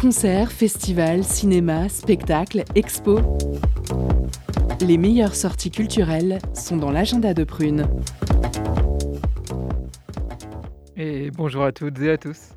[0.00, 3.20] Concerts, festivals, cinéma, spectacles, expos.
[4.80, 7.84] Les meilleures sorties culturelles sont dans l'agenda de Prune.
[10.96, 12.50] Et bonjour à toutes et à tous.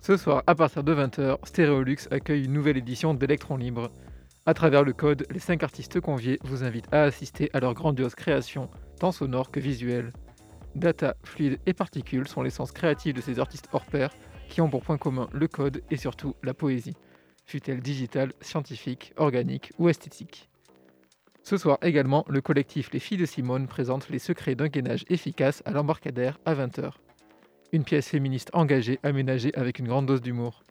[0.00, 3.90] Ce soir, à partir de 20h, Stéréolux accueille une nouvelle édition d'Electron Libre.
[4.46, 8.14] À travers le code, les 5 artistes conviés vous invitent à assister à leur grandiose
[8.14, 10.10] création, tant sonore que visuelle.
[10.74, 14.08] Data, fluide et particules sont l'essence créative de ces artistes hors pair
[14.48, 16.96] qui ont pour point commun le code et surtout la poésie,
[17.46, 20.48] fut-elle digitale, scientifique, organique ou esthétique.
[21.42, 25.62] Ce soir également, le collectif Les Filles de Simone présente les secrets d'un gainage efficace
[25.64, 26.92] à l'embarcadère à 20h.
[27.72, 30.62] Une pièce féministe engagée, aménagée avec une grande dose d'humour.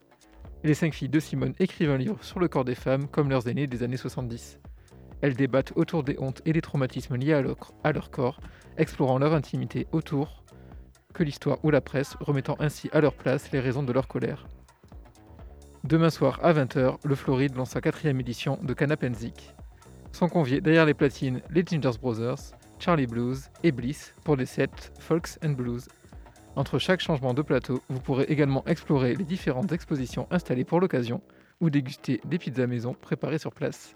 [0.64, 3.48] Les cinq filles de Simone écrivent un livre sur le corps des femmes comme leurs
[3.48, 4.60] aînés des années 70.
[5.22, 8.40] Elles débattent autour des hontes et des traumatismes liés à leur, à leur corps,
[8.78, 10.44] explorant leur intimité autour
[11.18, 14.48] que l'histoire ou la presse, remettant ainsi à leur place les raisons de leur colère.
[15.84, 19.56] Demain soir à 20h, le Floride lance sa quatrième édition de Canapenzik.
[20.12, 24.92] Sont conviés derrière les platines les Gingers Brothers, Charlie Blues et Bliss pour des sets
[25.00, 25.88] Folks and Blues.
[26.56, 31.22] Entre chaque changement de plateau, vous pourrez également explorer les différentes expositions installées pour l'occasion
[31.62, 33.96] ou déguster des pizzas maison préparées sur place.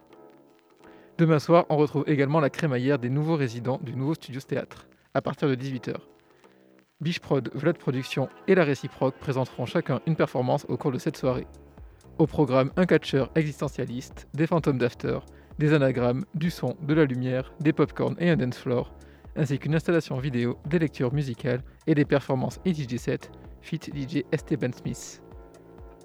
[1.20, 5.22] Demain soir, on retrouve également la crémaillère des nouveaux résidents du nouveau Studios Théâtre, à
[5.22, 6.11] partir de 18h.
[7.02, 11.48] Bichprod, Vlad Productions et La Réciproque présenteront chacun une performance au cours de cette soirée.
[12.20, 15.18] Au programme, un catcheur existentialiste, des fantômes d'after,
[15.58, 18.94] des anagrammes, du son, de la lumière, des popcorn et un dance floor,
[19.36, 24.24] ainsi qu'une installation vidéo, des lectures musicales et des performances et DJ set, fit DJ
[24.32, 25.24] Esteban Smith.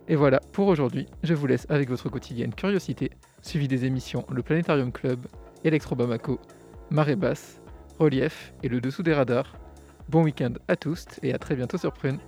[0.08, 3.10] Et voilà, pour aujourd'hui, je vous laisse avec votre quotidienne curiosité,
[3.42, 5.26] suivi des émissions Le Planétarium Club,
[5.64, 6.38] Electro Bamako,
[6.90, 7.60] Marée Basse,
[7.98, 9.52] Relief et Le Dessous des Radars.
[10.08, 12.18] Bon week-end à tous et à très bientôt sur Prune.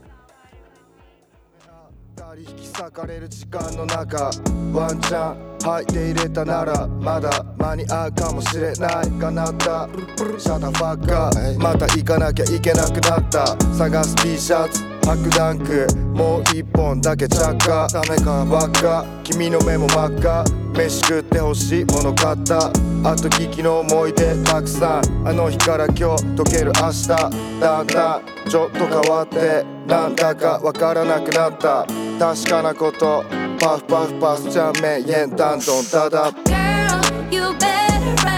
[2.37, 4.31] 引き裂かれる時間の中
[4.73, 9.89] ワンチャン入って入れたならまだ間に合うかもしれないかなった。
[10.38, 13.56] シャタファッカーまた行かなきゃいけなくなった。
[13.75, 17.88] 探す T シャツ白ダンクもう一本だけ着火。
[17.93, 19.06] ダメかばっか。
[19.25, 20.44] 君の目も真っ赤。
[20.75, 22.69] 飯食って欲しいもの買った。
[22.69, 25.28] あと聞きの思い出たくさん。
[25.28, 26.03] あの日から今日
[26.37, 31.87] 溶ける明日だんだんちょっと変わってなんだかわからなくなった。
[32.19, 33.25] 確かなこと
[33.61, 38.38] パフパフパフちゃんめんんだんどんただ Girl, you better run.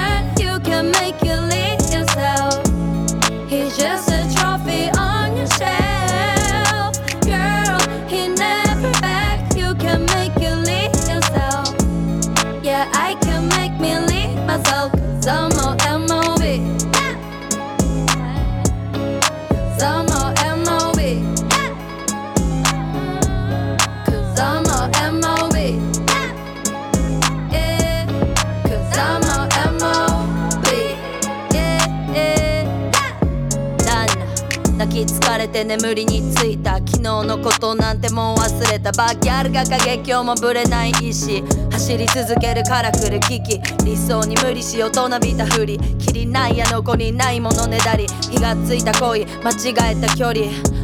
[34.90, 43.60] き疲れて眠りについた昨日のことなんてもう忘れたバギャルが過激今日もぶれない意志走り続けるカラフル危機。
[43.84, 48.06] 理想に無理し大人びたふりきりないや残りないものねだり。
[48.30, 49.24] 火がついた恋。
[49.24, 50.40] 間違えた距離。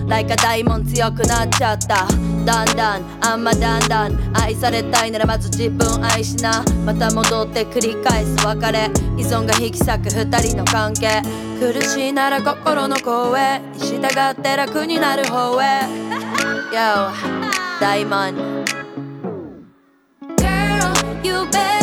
[0.08, 2.35] ライカ大門強くなっちゃった。
[2.46, 6.62] だんだんあんまだんだん愛されたいならまず自分愛しな。
[6.84, 8.46] また戻って繰り返す。
[8.46, 10.08] 別れ依存が引き裂く。
[10.08, 11.22] 2人の関係。
[11.58, 13.60] 苦しいなら心の声。
[13.76, 15.80] 従って楽になる方へ。
[16.72, 17.10] Yo
[17.80, 18.36] 大満。
[20.36, 21.75] Girl, you better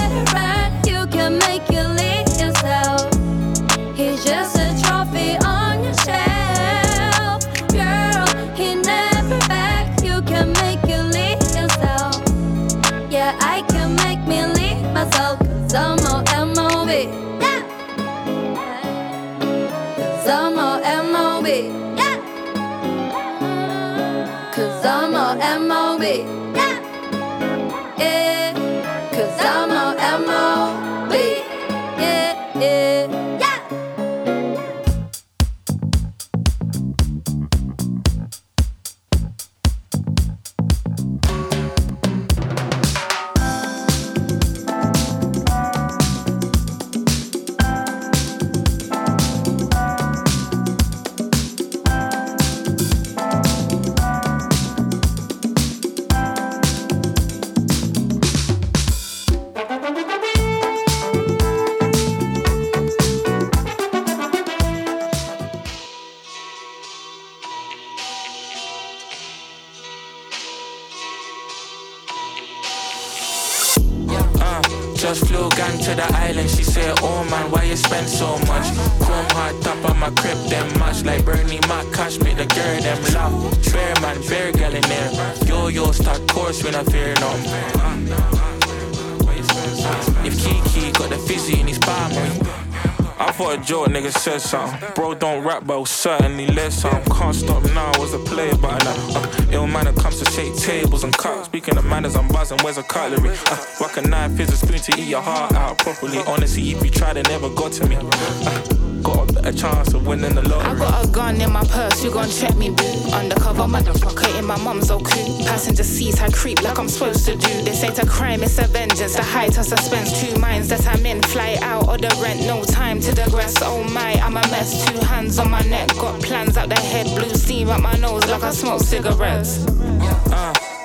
[102.63, 103.35] where's a cutlery?
[103.47, 106.19] Uh, rock a knife, here's a spoon to eat your heart out properly.
[106.19, 107.97] Honestly, if you tried, it never got to me.
[107.97, 110.71] Uh, got a better chance of winning the lottery.
[110.71, 112.83] I got a gun in my purse, you gon' check me, boo.
[113.11, 115.45] Undercover motherfucker in my mum's old coupe.
[115.45, 117.61] Passenger seats, I creep like I'm supposed to do.
[117.63, 119.15] This ain't a crime, it's a vengeance.
[119.15, 121.21] The height of suspense, two minds that I'm in.
[121.21, 123.61] Fly out or the rent, no time to digress.
[123.61, 124.85] Oh my, I'm a mess.
[124.87, 127.07] Two hands on my neck, got plans out the head.
[127.17, 129.65] Blue steam up my nose like I smoke cigarettes.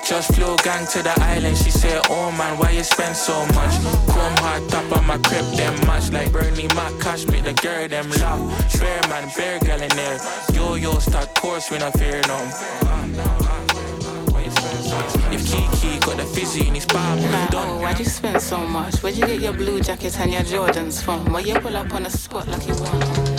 [0.09, 1.55] Just flew gang to the island.
[1.55, 3.75] She said, Oh man, why you spend so much?
[4.09, 7.87] Chrome hard top on my crib, them much like Bernie Mac cash, make the girl
[7.87, 8.79] them laugh.
[8.79, 10.19] Bear man, bear girl in there.
[10.51, 12.37] Yo yo start course when I fear no.
[15.31, 19.03] If Kiki got the fizzy in his palm, Like, oh, why'd you spend so much?
[19.03, 21.31] Where'd you get your blue jacket and your Jordans from?
[21.31, 23.38] Why you pull up on a spot like you want?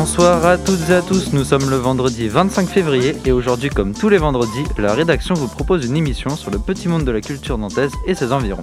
[0.00, 3.92] Bonsoir à toutes et à tous, nous sommes le vendredi 25 février et aujourd'hui comme
[3.92, 7.20] tous les vendredis, la rédaction vous propose une émission sur le petit monde de la
[7.20, 8.62] culture nantaise et ses environs.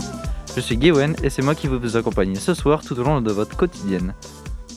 [0.55, 3.21] Je suis Gwen et c'est moi qui vais vous accompagner ce soir tout au long
[3.21, 4.15] de votre quotidienne.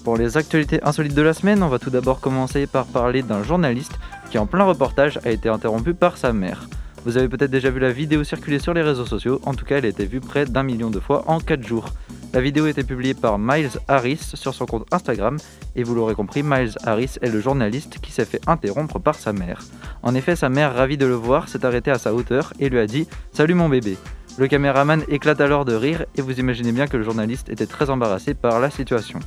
[0.05, 3.43] Pour les actualités insolites de la semaine, on va tout d'abord commencer par parler d'un
[3.43, 3.99] journaliste
[4.31, 6.69] qui en plein reportage a été interrompu par sa mère.
[7.07, 9.79] Vous avez peut-être déjà vu la vidéo circuler sur les réseaux sociaux, en tout cas
[9.79, 11.87] elle a été vue près d'un million de fois en 4 jours.
[12.35, 15.39] La vidéo a été publiée par Miles Harris sur son compte Instagram
[15.77, 19.33] et vous l'aurez compris, Miles Harris est le journaliste qui s'est fait interrompre par sa
[19.33, 19.63] mère.
[20.03, 22.79] En effet, sa mère, ravie de le voir, s'est arrêtée à sa hauteur et lui
[22.79, 23.97] a dit Salut mon bébé.
[24.39, 27.91] Le caméraman éclate alors de rire et vous imaginez bien que le journaliste était très
[27.91, 29.19] embarrassé par la situation.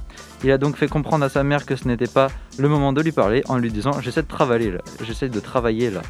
[0.44, 3.02] Il a donc fait comprendre à sa mère que ce n'était pas le moment de
[3.02, 6.02] lui parler en lui disant J'essaie de travailler là, j'essaie de travailler là.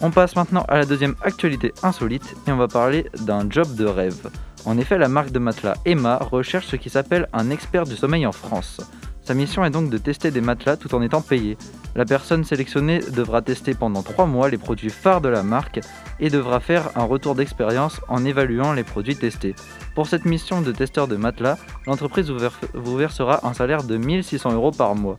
[0.00, 3.84] On passe maintenant à la deuxième actualité insolite et on va parler d'un job de
[3.84, 4.30] rêve.
[4.64, 8.26] En effet, la marque de matelas Emma recherche ce qui s'appelle un expert du sommeil
[8.26, 8.80] en France.
[9.22, 11.58] Sa mission est donc de tester des matelas tout en étant payé.
[11.96, 15.80] La personne sélectionnée devra tester pendant 3 mois les produits phares de la marque
[16.20, 19.54] et devra faire un retour d'expérience en évaluant les produits testés.
[19.94, 23.96] Pour cette mission de testeur de matelas, l'entreprise vous, ver- vous versera un salaire de
[23.96, 25.18] 1600 euros par mois.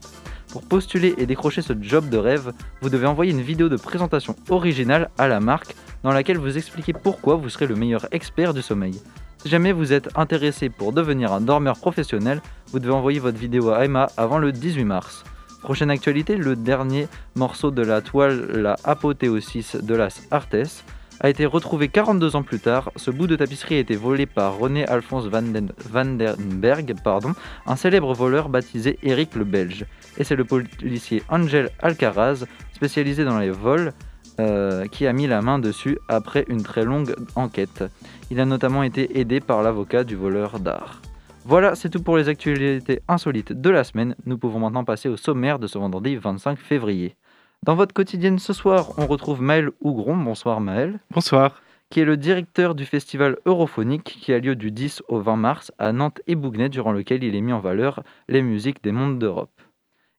[0.52, 4.34] Pour postuler et décrocher ce job de rêve, vous devez envoyer une vidéo de présentation
[4.48, 8.60] originale à la marque dans laquelle vous expliquez pourquoi vous serez le meilleur expert du
[8.60, 9.00] sommeil.
[9.38, 12.42] Si jamais vous êtes intéressé pour devenir un dormeur professionnel,
[12.72, 15.24] vous devez envoyer votre vidéo à Emma avant le 18 mars.
[15.62, 17.06] Prochaine actualité, le dernier
[17.36, 20.84] morceau de la toile, la apothéosis de las Artes,
[21.20, 22.90] a été retrouvé 42 ans plus tard.
[22.96, 26.94] Ce bout de tapisserie a été volé par René Alphonse van den, van den Berg,
[27.04, 27.34] pardon,
[27.66, 29.84] un célèbre voleur baptisé Eric le Belge.
[30.16, 33.92] Et c'est le policier Angel Alcaraz, spécialisé dans les vols,
[34.40, 37.84] euh, qui a mis la main dessus après une très longue enquête.
[38.30, 41.02] Il a notamment été aidé par l'avocat du voleur d'art.
[41.44, 44.14] Voilà, c'est tout pour les actualités insolites de la semaine.
[44.24, 47.16] Nous pouvons maintenant passer au sommaire de ce vendredi 25 février.
[47.62, 50.16] Dans votre quotidienne ce soir, on retrouve Maël Hougron.
[50.16, 50.98] Bonsoir Maël.
[51.10, 51.60] Bonsoir.
[51.90, 55.70] Qui est le directeur du festival Europhonique qui a lieu du 10 au 20 mars
[55.78, 59.18] à Nantes et Bougnay, durant lequel il est mis en valeur les musiques des mondes
[59.18, 59.60] d'Europe.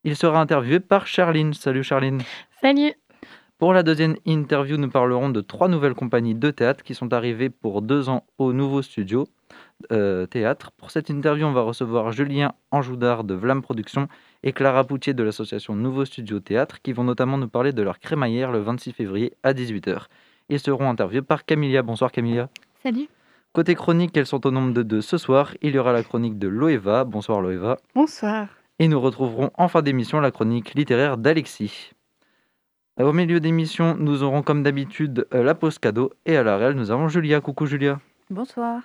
[0.03, 1.55] Il sera interviewé par Charline.
[1.55, 2.21] Salut Charline.
[2.61, 2.93] Salut
[3.57, 7.49] Pour la deuxième interview, nous parlerons de trois nouvelles compagnies de théâtre qui sont arrivées
[7.49, 9.27] pour deux ans au nouveau studio
[9.91, 10.71] euh, théâtre.
[10.77, 14.09] Pour cette interview, on va recevoir Julien Anjoudard de Vlam Productions
[14.43, 17.99] et Clara Poutier de l'association Nouveau Studio Théâtre qui vont notamment nous parler de leur
[17.99, 20.05] crémaillère le 26 février à 18h.
[20.49, 21.81] Ils seront interviewés par Camilia.
[21.81, 22.49] Bonsoir Camilia.
[22.83, 23.07] Salut
[23.53, 25.53] Côté chronique, elles sont au nombre de deux ce soir.
[25.61, 27.03] Il y aura la chronique de Loeva.
[27.03, 27.77] Bonsoir Loeva.
[27.95, 28.47] Bonsoir
[28.79, 31.91] Et nous retrouverons en fin d'émission la chronique littéraire d'Alexis.
[32.99, 36.75] Au milieu d'émission, nous aurons comme d'habitude euh, la pause cadeau et à la réelle,
[36.75, 37.41] nous avons Julia.
[37.41, 37.99] Coucou Julia.
[38.29, 38.81] Bonsoir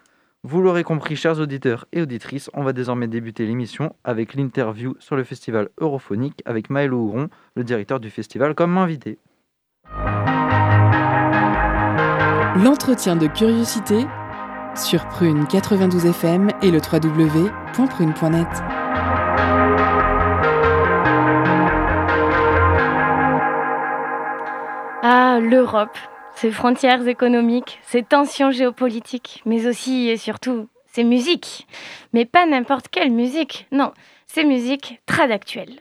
[0.48, 5.16] Vous l'aurez compris, chers auditeurs et auditrices, on va désormais débuter l'émission avec l'interview sur
[5.16, 9.18] le festival Europhonique avec Maël Houron, le directeur du festival, comme invité.
[12.62, 14.06] L'entretien de curiosité
[14.76, 18.46] sur Prune 92 FM et le www.prune.net.
[25.02, 25.98] Ah, l'Europe,
[26.36, 31.66] ses frontières économiques, ses tensions géopolitiques, mais aussi et surtout ses musiques.
[32.12, 33.92] Mais pas n'importe quelle musique, non,
[34.26, 35.80] ces musiques très actuelles.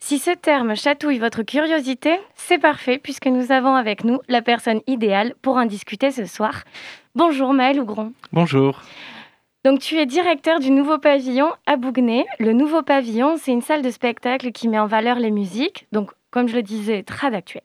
[0.00, 4.80] Si ce terme chatouille votre curiosité, c'est parfait puisque nous avons avec nous la personne
[4.86, 6.64] idéale pour en discuter ce soir.
[7.14, 8.12] Bonjour Maël Ougron.
[8.32, 8.82] Bonjour.
[9.64, 12.24] Donc tu es directeur du Nouveau Pavillon à Bougnay.
[12.38, 16.10] Le Nouveau Pavillon, c'est une salle de spectacle qui met en valeur les musiques, donc
[16.30, 17.62] comme je le disais, très actuelles.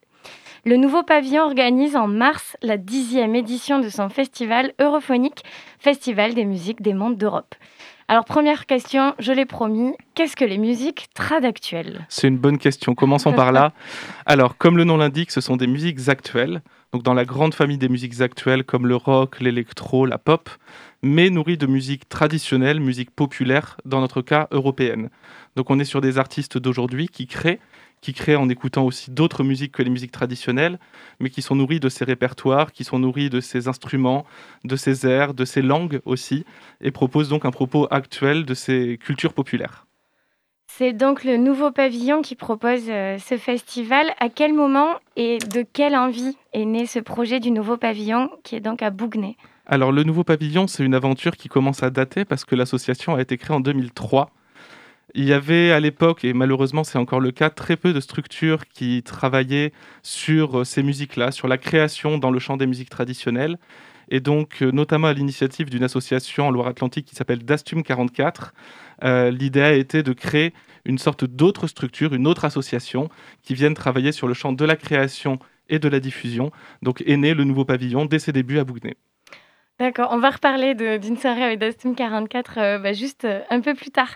[0.65, 5.43] Le Nouveau Pavillon organise en mars la dixième édition de son festival europhonique,
[5.77, 7.53] Festival des musiques des mondes d'Europe.
[8.07, 12.05] Alors première question, je l'ai promis, qu'est-ce que les musiques trad actuelles?
[12.07, 12.95] C'est une bonne question.
[12.95, 13.73] Commençons par là.
[14.25, 16.61] Alors, comme le nom l'indique, ce sont des musiques actuelles.
[16.93, 20.49] Donc, dans la grande famille des musiques actuelles, comme le rock, l'électro, la pop,
[21.01, 25.09] mais nourries de musique traditionnelle, musique populaire, dans notre cas européenne.
[25.57, 27.59] Donc, on est sur des artistes d'aujourd'hui qui créent
[28.03, 30.77] qui créent en écoutant aussi d'autres musiques que les musiques traditionnelles,
[31.21, 34.25] mais qui sont nourris de ces répertoires, qui sont nourris de ces instruments,
[34.65, 36.45] de ces airs, de ces langues aussi,
[36.81, 39.87] et proposent donc un propos actuel de ces cultures populaires.
[40.67, 44.07] C'est donc le nouveau pavillon qui propose euh, ce festival.
[44.19, 48.55] À quel moment et de quelle envie est né ce projet du nouveau pavillon qui
[48.55, 52.25] est donc à Bougnay Alors le nouveau pavillon, c'est une aventure qui commence à dater
[52.25, 54.29] parce que l'association a été créée en 2003
[55.15, 58.67] il y avait à l'époque, et malheureusement c'est encore le cas, très peu de structures
[58.67, 63.57] qui travaillaient sur euh, ces musiques-là, sur la création dans le champ des musiques traditionnelles.
[64.09, 68.53] Et donc, euh, notamment à l'initiative d'une association en Loire-Atlantique qui s'appelle Dastum 44,
[69.03, 70.53] euh, l'idée a été de créer
[70.83, 73.09] une sorte d'autre structure, une autre association
[73.43, 75.39] qui vienne travailler sur le champ de la création
[75.69, 76.51] et de la diffusion.
[76.81, 78.95] Donc est né le nouveau pavillon dès ses débuts à Bougnay.
[79.79, 84.15] D'accord, on va reparler d'une soirée avec Dastum 44 bah, juste un peu plus tard.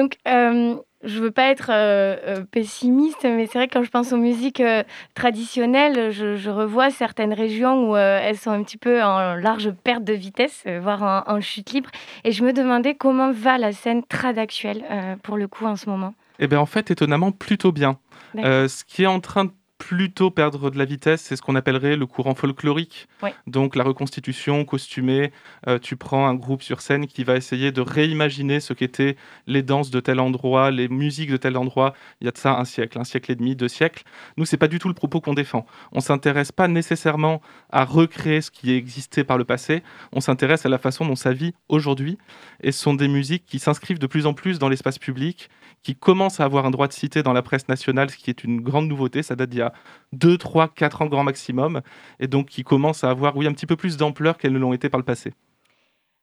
[0.00, 3.90] Donc, euh, je veux pas être euh, euh, pessimiste, mais c'est vrai que quand je
[3.90, 4.82] pense aux musiques euh,
[5.14, 10.04] traditionnelles, je, je, revois certaines régions où elles sont un petit peu en large perte
[10.04, 11.90] de vitesse, voire en, en, chute libre.
[12.24, 14.82] Et je me demandais comment va la scène trad actuelle
[15.22, 16.14] pour le coup en ce moment.
[16.38, 17.98] Eh bien, en fait, étonnamment, plutôt bien.
[18.34, 21.96] ce qui est en train de plutôt perdre de la vitesse, c'est ce qu'on appellerait
[21.96, 23.08] le courant folklorique.
[23.46, 25.32] Donc la reconstitution costumée,
[25.66, 29.62] euh, tu prends un groupe sur scène qui va essayer de réimaginer ce qu'étaient les
[29.62, 32.66] danses de tel endroit, les musiques de tel endroit, il y a de ça un
[32.66, 34.04] siècle, un siècle et demi, deux siècles.
[34.36, 35.64] Nous, c'est pas du tout le propos qu'on défend.
[35.92, 39.82] On s'intéresse pas nécessairement à recréer ce qui existait par le passé,
[40.12, 42.18] on s'intéresse à la façon dont ça vit aujourd'hui.
[42.62, 45.48] Et ce sont des musiques qui s'inscrivent de plus en plus dans l'espace public,
[45.82, 48.44] qui commencent à avoir un droit de cité dans la presse nationale, ce qui est
[48.44, 49.72] une grande nouveauté, ça date d'il y a
[50.12, 51.80] 2, 3, 4 ans grand maximum,
[52.18, 54.72] et donc qui commencent à avoir oui, un petit peu plus d'ampleur qu'elles ne l'ont
[54.72, 55.32] été par le passé.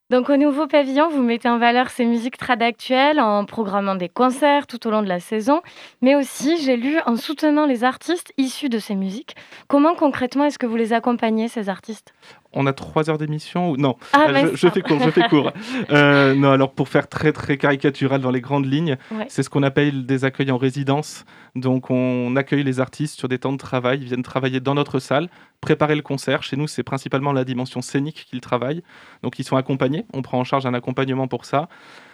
[0.09, 4.07] Donc au nouveau pavillon, vous mettez en valeur ces musiques trad actuelles en programmant des
[4.07, 5.61] concerts tout au long de la saison,
[6.01, 9.35] mais aussi, j'ai lu, en soutenant les artistes issus de ces musiques.
[9.67, 12.13] Comment concrètement est-ce que vous les accompagnez, ces artistes?
[12.57, 13.95] On a trois heures d'émission ou non?
[14.13, 15.51] Ah, je, je, fais court, je fais court.
[15.91, 19.25] euh, non, alors pour faire très très caricatural dans les grandes lignes, ouais.
[19.29, 21.25] c'est ce qu'on appelle des accueils en résidence.
[21.55, 24.99] Donc on accueille les artistes sur des temps de travail, ils viennent travailler dans notre
[24.99, 25.29] salle,
[25.61, 26.43] préparer le concert.
[26.43, 28.83] Chez nous, c'est principalement la dimension scénique qu'ils travaillent.
[29.23, 31.69] Donc ils sont accompagnés, on prend en charge un accompagnement pour ça.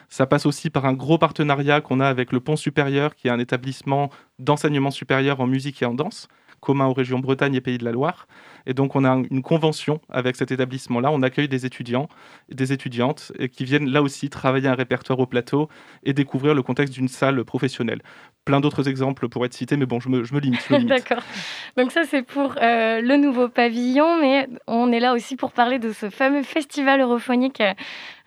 [0.09, 3.31] Ça passe aussi par un gros partenariat qu'on a avec le Pont Supérieur, qui est
[3.31, 6.27] un établissement d'enseignement supérieur en musique et en danse
[6.63, 8.27] commun aux régions Bretagne et Pays de la Loire.
[8.65, 11.12] Et donc, on a une convention avec cet établissement-là.
[11.12, 12.08] On accueille des étudiants
[12.50, 15.67] et des étudiantes et qui viennent là aussi travailler un répertoire au plateau
[16.03, 18.01] et découvrir le contexte d'une salle professionnelle.
[18.46, 20.67] Plein d'autres exemples pourraient être cités, mais bon, je me, je me limite.
[20.70, 20.88] limite.
[20.88, 21.24] D'accord.
[21.77, 25.79] Donc, ça, c'est pour euh, le nouveau pavillon, mais on est là aussi pour parler
[25.79, 27.62] de ce fameux festival europhonique.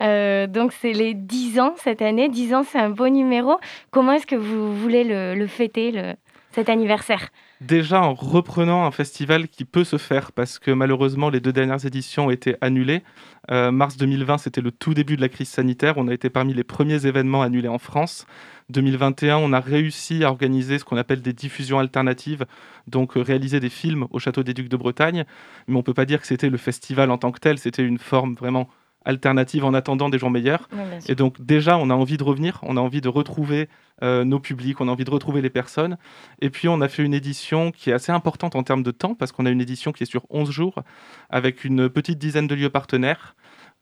[0.03, 2.29] Euh, donc, c'est les 10 ans cette année.
[2.29, 3.57] 10 ans, c'est un beau numéro.
[3.91, 6.15] Comment est-ce que vous voulez le, le fêter, le,
[6.59, 7.29] anniversaire
[7.61, 11.85] déjà en reprenant un festival qui peut se faire parce que malheureusement les deux dernières
[11.87, 13.03] éditions ont été annulées.
[13.51, 15.95] Euh, mars 2020, c'était le tout début de la crise sanitaire.
[15.97, 18.27] On a été parmi les premiers événements annulés en France.
[18.71, 22.47] 2021, on a réussi à organiser ce qu'on appelle des diffusions alternatives,
[22.89, 25.25] donc euh, réaliser des films au Château des Ducs de Bretagne.
[25.69, 27.85] Mais on ne peut pas dire que c'était le festival en tant que tel, c'était
[27.85, 28.69] une forme vraiment
[29.07, 30.69] alternative en attendant des jours meilleurs.
[30.73, 33.69] Oui, et donc déjà, on a envie de revenir, on a envie de retrouver
[34.03, 35.97] euh, nos publics, on a envie de retrouver les personnes.
[36.43, 39.15] Et puis on a fait une édition qui est assez importante en termes de temps,
[39.15, 40.83] parce qu'on a une édition qui est sur 11 jours,
[41.31, 43.35] avec une petite dizaine de lieux partenaires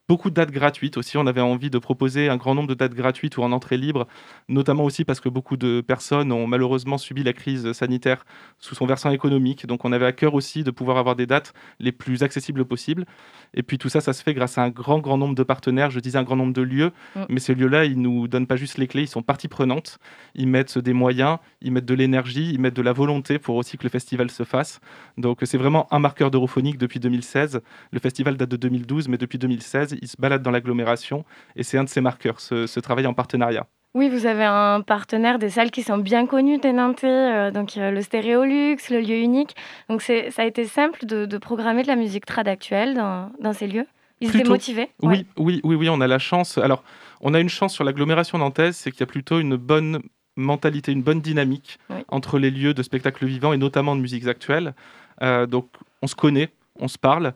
[0.06, 1.16] Beaucoup de dates gratuites aussi.
[1.16, 4.06] On avait envie de proposer un grand nombre de dates gratuites ou en entrée libre,
[4.48, 8.26] notamment aussi parce que beaucoup de personnes ont malheureusement subi la crise sanitaire
[8.58, 9.66] sous son versant économique.
[9.66, 13.06] Donc on avait à cœur aussi de pouvoir avoir des dates les plus accessibles possibles.
[13.54, 15.90] Et puis tout ça, ça se fait grâce à un grand, grand nombre de partenaires.
[15.90, 17.20] Je disais un grand nombre de lieux, Mm.
[17.28, 19.98] mais ces lieux-là, ils nous donnent pas juste les clés, ils sont partie prenante.
[20.34, 23.78] Ils mettent des moyens, ils mettent de l'énergie, ils mettent de la volonté pour aussi
[23.78, 24.80] que le festival se fasse.
[25.16, 27.60] Donc c'est vraiment un marqueur d'europhonique depuis 2016.
[27.90, 31.24] Le festival date de 2012, mais depuis 2016, il se balade dans l'agglomération
[31.56, 33.66] et c'est un de ces marqueurs, ce, ce travail en partenariat.
[33.94, 37.76] Oui, vous avez un partenaire des salles qui sont bien connues des Nantais, euh, donc
[37.76, 39.54] euh, le Stéréolux, le lieu unique.
[39.88, 43.52] Donc ça a été simple de, de programmer de la musique trad actuelle dans, dans
[43.52, 43.86] ces lieux.
[44.20, 44.50] Ils étaient Plutôt.
[44.50, 46.58] motivés Oui, oui, oui, oui, on a la chance.
[46.58, 46.82] Alors,
[47.20, 50.00] on a une chance sur l'agglomération nantaise, c'est qu'il y a plutôt une bonne
[50.36, 51.98] mentalité, une bonne dynamique Oui.
[52.08, 54.74] entre les lieux de spectacle vivant et notamment de musiques actuelles.
[55.22, 55.68] Euh, donc,
[56.02, 57.32] on se connaît, on se parle.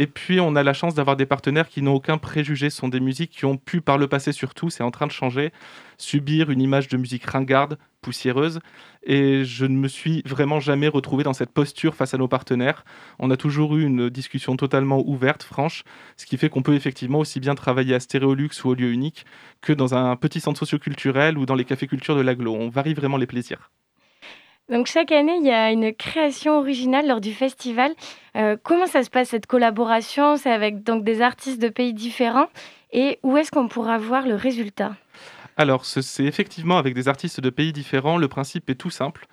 [0.00, 2.70] Et puis, on a la chance d'avoir des partenaires qui n'ont aucun préjugé.
[2.70, 5.12] Ce sont des musiques qui ont pu, par le passé surtout, c'est en train de
[5.12, 5.52] changer,
[5.98, 8.60] subir une image de musique ringarde, poussiéreuse.
[9.02, 12.86] Et je ne me suis vraiment jamais retrouvé dans cette posture face à nos partenaires.
[13.18, 15.84] On a toujours eu une discussion totalement ouverte, franche,
[16.16, 19.26] ce qui fait qu'on peut effectivement aussi bien travailler à Stéréolux ou au lieu unique
[19.60, 22.54] que dans un petit centre socioculturel ou dans les cafés culture de l'aglo.
[22.54, 23.70] On varie vraiment les plaisirs.
[24.70, 27.92] Donc chaque année, il y a une création originale lors du festival.
[28.36, 30.36] Euh, comment ça se passe cette collaboration?
[30.36, 32.46] C'est avec donc des artistes de pays différents.
[32.92, 34.94] Et où est-ce qu'on pourra voir le résultat?
[35.56, 38.16] Alors, ce- c'est effectivement avec des artistes de pays différents.
[38.16, 39.26] Le principe est tout simple.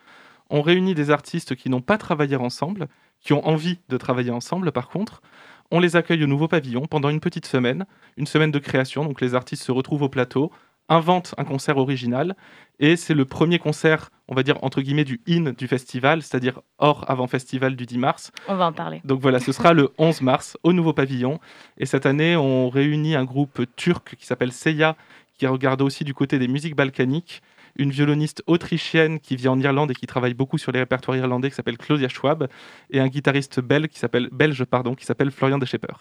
[0.50, 2.88] On réunit des artistes qui n'ont pas travaillé ensemble,
[3.22, 5.22] qui ont envie de travailler ensemble par contre.
[5.70, 9.04] On les accueille au nouveau pavillon pendant une petite semaine, une semaine de création.
[9.04, 10.52] Donc les artistes se retrouvent au plateau,
[10.90, 12.36] inventent un concert original.
[12.80, 16.62] Et c'est le premier concert, on va dire entre guillemets, du in du festival, c'est-à-dire
[16.78, 18.32] hors avant-festival du 10 mars.
[18.48, 19.02] On va en parler.
[19.04, 21.40] Donc voilà, ce sera le 11 mars au nouveau pavillon.
[21.78, 24.96] Et cette année, on réunit un groupe turc qui s'appelle Seya,
[25.38, 27.42] qui regarde aussi du côté des musiques balkaniques,
[27.78, 31.50] une violoniste autrichienne qui vit en Irlande et qui travaille beaucoup sur les répertoires irlandais,
[31.50, 32.48] qui s'appelle Claudia Schwab,
[32.90, 35.94] et un guitariste belge qui s'appelle belge pardon, qui s'appelle Florian Deschepper.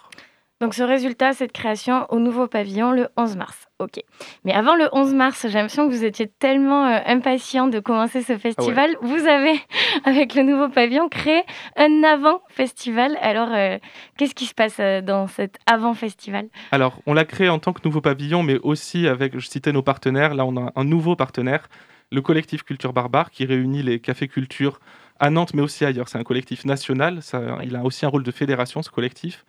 [0.62, 3.68] Donc ce résultat, cette création au nouveau pavillon le 11 mars.
[3.78, 4.00] Ok.
[4.44, 8.22] Mais avant le 11 mars, j'ai l'impression que vous étiez tellement euh, impatient de commencer
[8.22, 8.96] ce festival.
[9.02, 9.60] Vous avez,
[10.04, 11.42] avec le nouveau pavillon, créé
[11.76, 13.18] un avant-festival.
[13.20, 13.76] Alors, euh,
[14.16, 16.48] qu'est-ce qui se passe euh, dans cet avant-festival?
[16.72, 19.82] Alors, on l'a créé en tant que nouveau pavillon, mais aussi avec, je citais nos
[19.82, 21.68] partenaires, là on a un nouveau partenaire,
[22.10, 24.80] le collectif Culture Barbare, qui réunit les cafés culture
[25.18, 26.08] à Nantes, mais aussi ailleurs.
[26.08, 29.44] C'est un collectif national, ça, il a aussi un rôle de fédération, ce collectif.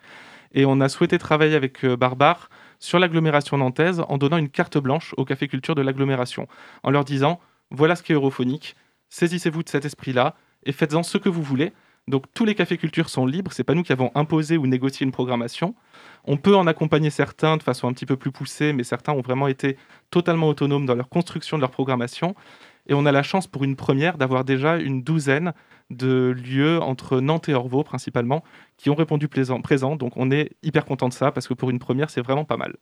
[0.54, 4.78] Et on a souhaité travailler avec euh, Barbare sur l'agglomération nantaise en donnant une carte
[4.78, 6.48] blanche aux cafés culture de l'agglomération,
[6.84, 7.40] en leur disant,
[7.72, 8.76] voilà ce qu'est Europhonique,
[9.10, 11.74] saisissez-vous de cet esprit-là et faites-en ce que vous voulez.
[12.08, 15.06] Donc tous les cafés culture sont libres, c'est pas nous qui avons imposé ou négocié
[15.06, 15.76] une programmation.
[16.24, 19.22] On peut en accompagner certains de façon un petit peu plus poussée, mais certains ont
[19.22, 19.78] vraiment été
[20.10, 22.34] totalement autonomes dans leur construction de leur programmation.
[22.88, 25.54] Et on a la chance pour une première d'avoir déjà une douzaine
[25.90, 28.44] de lieux entre Nantes et Orvaux principalement
[28.76, 29.96] qui ont répondu plaisant- présent.
[29.96, 32.58] Donc on est hyper content de ça parce que pour une première, c'est vraiment pas
[32.58, 32.76] mal.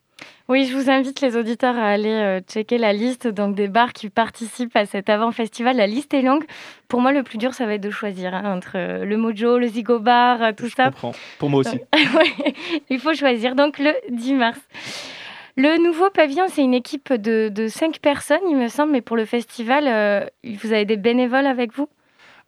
[0.49, 3.93] Oui, je vous invite les auditeurs à aller euh, checker la liste donc des bars
[3.93, 5.77] qui participent à cet avant-festival.
[5.77, 6.45] La liste est longue.
[6.87, 9.57] Pour moi, le plus dur, ça va être de choisir hein, entre euh, le Mojo,
[9.59, 10.85] le Zigo Bar, euh, tout Je ça.
[10.85, 11.11] comprends.
[11.37, 11.79] Pour moi aussi.
[12.89, 13.55] Il faut choisir.
[13.55, 14.59] Donc le 10 mars.
[15.57, 19.15] Le nouveau pavillon, c'est une équipe de, de 5 personnes, il me semble, mais pour
[19.15, 20.25] le festival, euh,
[20.61, 21.87] vous avez des bénévoles avec vous?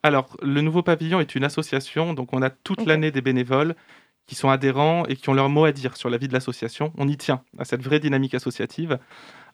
[0.08, 3.76] Alors, le nouveau pavillon est une association, donc on a toute l'année des bénévoles
[4.26, 6.94] qui sont adhérents et qui ont leur mot à dire sur la vie de l'association.
[6.98, 9.00] On y tient à cette vraie dynamique associative.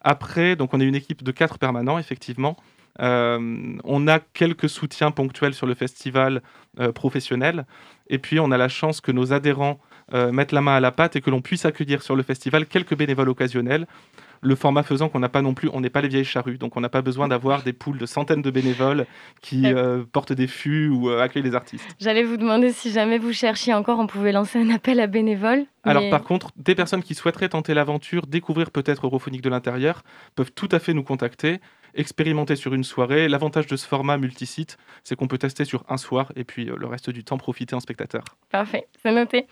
[0.02, 2.56] Après, donc on est une équipe de quatre permanents, effectivement.
[3.02, 6.44] Euh, on a quelques soutiens ponctuels sur le festival
[6.80, 7.66] euh, professionnel.
[8.10, 9.80] Et puis, on a la chance que nos adhérents
[10.14, 12.68] euh, mettent la main à la pâte et que l'on puisse accueillir sur le festival
[12.68, 13.88] quelques bénévoles occasionnels.
[14.44, 16.76] Le format faisant qu'on n'a pas non plus, on n'est pas les vieilles charrues, donc
[16.76, 19.06] on n'a pas besoin d'avoir des poules de centaines de bénévoles
[19.42, 21.88] qui euh, portent des fûts ou euh, accueillent les artistes.
[22.00, 25.66] J'allais vous demander si jamais vous cherchiez encore, on pouvait lancer un appel à bénévoles.
[25.86, 30.04] Alors par contre, des personnes qui souhaiteraient tenter l'aventure, découvrir peut-être Europhonique de l'intérieur,
[30.36, 31.60] peuvent tout à fait nous contacter,
[31.96, 33.28] expérimenter sur une soirée.
[33.28, 36.76] L'avantage de ce format multisite, c'est qu'on peut tester sur un soir et puis euh,
[36.78, 38.24] le reste du temps profiter en spectateur.
[38.50, 39.48] Parfait, c'est noté.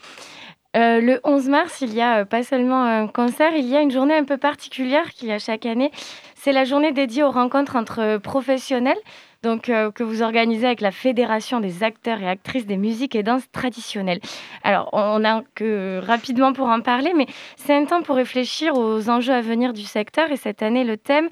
[0.77, 3.81] Euh, le 11 mars, il y a euh, pas seulement un concert, il y a
[3.81, 5.91] une journée un peu particulière qu'il y a chaque année.
[6.35, 8.97] C'est la journée dédiée aux rencontres entre euh, professionnels,
[9.43, 13.49] donc que vous organisez avec la Fédération des acteurs et actrices des musiques et danses
[13.51, 14.19] traditionnelles.
[14.63, 19.09] Alors, on n'a que rapidement pour en parler, mais c'est un temps pour réfléchir aux
[19.09, 20.31] enjeux à venir du secteur.
[20.31, 21.27] Et cette année, le thème,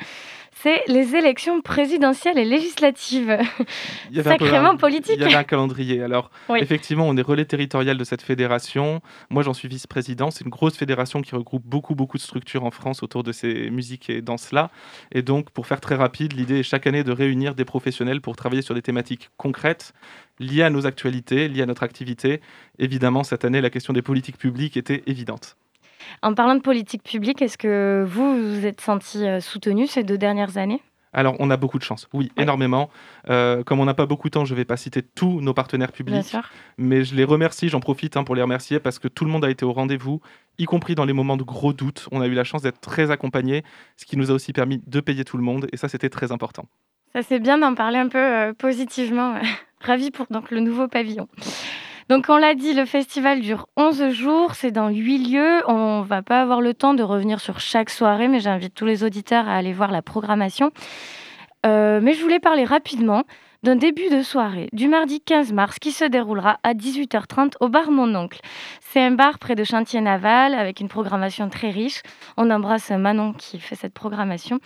[0.62, 3.38] c'est les élections présidentielles et législatives.
[4.12, 5.16] Il y avait Sacrément un- politique.
[5.18, 6.02] Il y avait un calendrier.
[6.04, 6.60] Alors, Oui.
[6.62, 9.02] effectivement, on est relais territorial de cette fédération.
[9.30, 10.32] Moi, j'en suis vice-président.
[10.32, 13.70] C'est une grosse fédération qui regroupe beaucoup, beaucoup de structures en France autour de ces
[13.70, 14.70] musiques et danses-là.
[15.12, 18.36] Et donc, pour faire très rapide, l'idée est chaque année de réunir des professionnels pour
[18.36, 19.94] travailler sur des thématiques concrètes
[20.40, 22.42] liées à nos actualités, liées à notre activité.
[22.80, 25.58] Évidemment, cette année, la question des politiques publiques était évidente.
[26.22, 30.18] En parlant de politique publique, est-ce que vous vous êtes senti euh, soutenu ces deux
[30.18, 30.82] dernières années?
[31.12, 32.08] Alors, on a beaucoup de chance.
[32.14, 32.90] Oui, énormément.
[33.30, 35.54] Euh, comme on n'a pas beaucoup de temps, je ne vais pas citer tous nos
[35.54, 36.14] partenaires publics.
[36.14, 36.50] Bien sûr.
[36.78, 39.44] Mais je les remercie, j'en profite hein, pour les remercier parce que tout le monde
[39.44, 40.22] a été au rendez-vous,
[40.60, 42.08] y compris dans les moments de gros doutes.
[42.12, 43.64] On a eu la chance d'être très accompagnés,
[43.98, 45.68] ce qui nous a aussi permis de payer tout le monde.
[45.74, 46.66] Et ça, c'était très important.
[47.14, 49.36] Ça c'est bien d'en parler un peu euh, positivement.
[49.82, 51.28] Ravi pour donc le nouveau pavillon.
[52.10, 55.62] Donc on l'a dit, le festival dure 11 jours, c'est dans 8 lieux.
[55.68, 59.04] On va pas avoir le temps de revenir sur chaque soirée, mais j'invite tous les
[59.04, 60.72] auditeurs à aller voir la programmation.
[61.68, 63.26] Euh, mais je voulais parler rapidement
[63.62, 67.92] d'un début de soirée du mardi 15 mars qui se déroulera à 18h30 au bar
[67.92, 68.40] Mon Oncle.
[68.82, 72.02] C'est un bar près de Chantier Naval avec une programmation très riche.
[72.38, 74.60] On embrasse Manon qui fait cette programmation.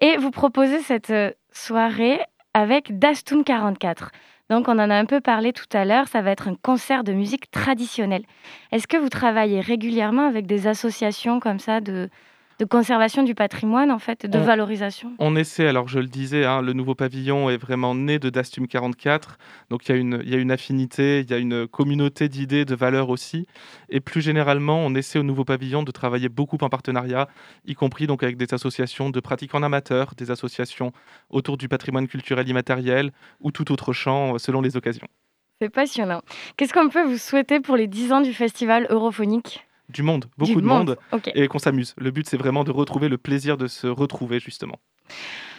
[0.00, 2.20] Et vous proposez cette euh, soirée
[2.54, 4.12] avec Dastum 44.
[4.48, 7.02] Donc on en a un peu parlé tout à l'heure, ça va être un concert
[7.02, 8.24] de musique traditionnelle.
[8.70, 12.08] Est-ce que vous travaillez régulièrement avec des associations comme ça de,
[12.58, 16.44] de conservation du patrimoine, en fait, de On- valorisation On essaie, alors je le disais,
[16.46, 19.36] hein, le nouveau pavillon est vraiment né de Dastum 44.
[19.70, 22.28] Donc il y, a une- il y a une affinité, il y a une communauté
[22.30, 23.46] d'idées, de valeurs aussi.
[23.90, 27.28] Et plus généralement, on essaie au nouveau pavillon de travailler beaucoup en partenariat,
[27.66, 30.92] y compris donc avec des associations de pratiquants amateurs, des associations
[31.28, 35.06] autour du patrimoine culturel immatériel ou tout autre champ euh, selon les occasions.
[35.60, 36.20] C'est passionnant.
[36.56, 39.65] Qu'est-ce qu'on peut vous souhaiter pour les 10 ans du festival europhonique?
[39.88, 40.96] Du monde, beaucoup Du de monde,
[41.34, 41.94] et qu'on s'amuse.
[41.96, 44.78] Le but, c'est vraiment de retrouver le plaisir de se retrouver, justement.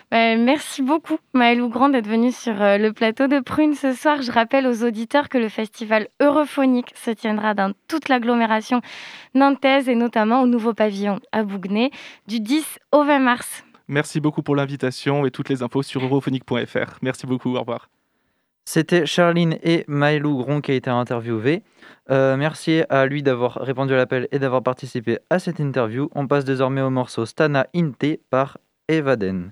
[0.10, 4.22] Ben, merci beaucoup, Maëlle Ougrand, d'être venue sur euh, le plateau de Prune ce soir.
[4.22, 8.80] Je rappelle aux auditeurs que le festival Europhonique se tiendra dans toute l'agglomération
[9.34, 11.92] nantaise et notamment au nouveau pavillon à Bougnay
[12.26, 13.66] du 10 au 20 mars.
[13.90, 17.00] Merci beaucoup pour l'invitation et toutes les infos sur europhonique.fr.
[17.02, 17.90] Merci beaucoup, au revoir.
[18.70, 21.64] C'était Charline et Maëlou Gron qui a été interviewé.
[22.12, 26.10] Euh, merci à lui d'avoir répondu à l'appel et d'avoir participé à cette interview.
[26.14, 28.58] On passe désormais au morceau Stana Inte par
[28.90, 29.52] Evaden.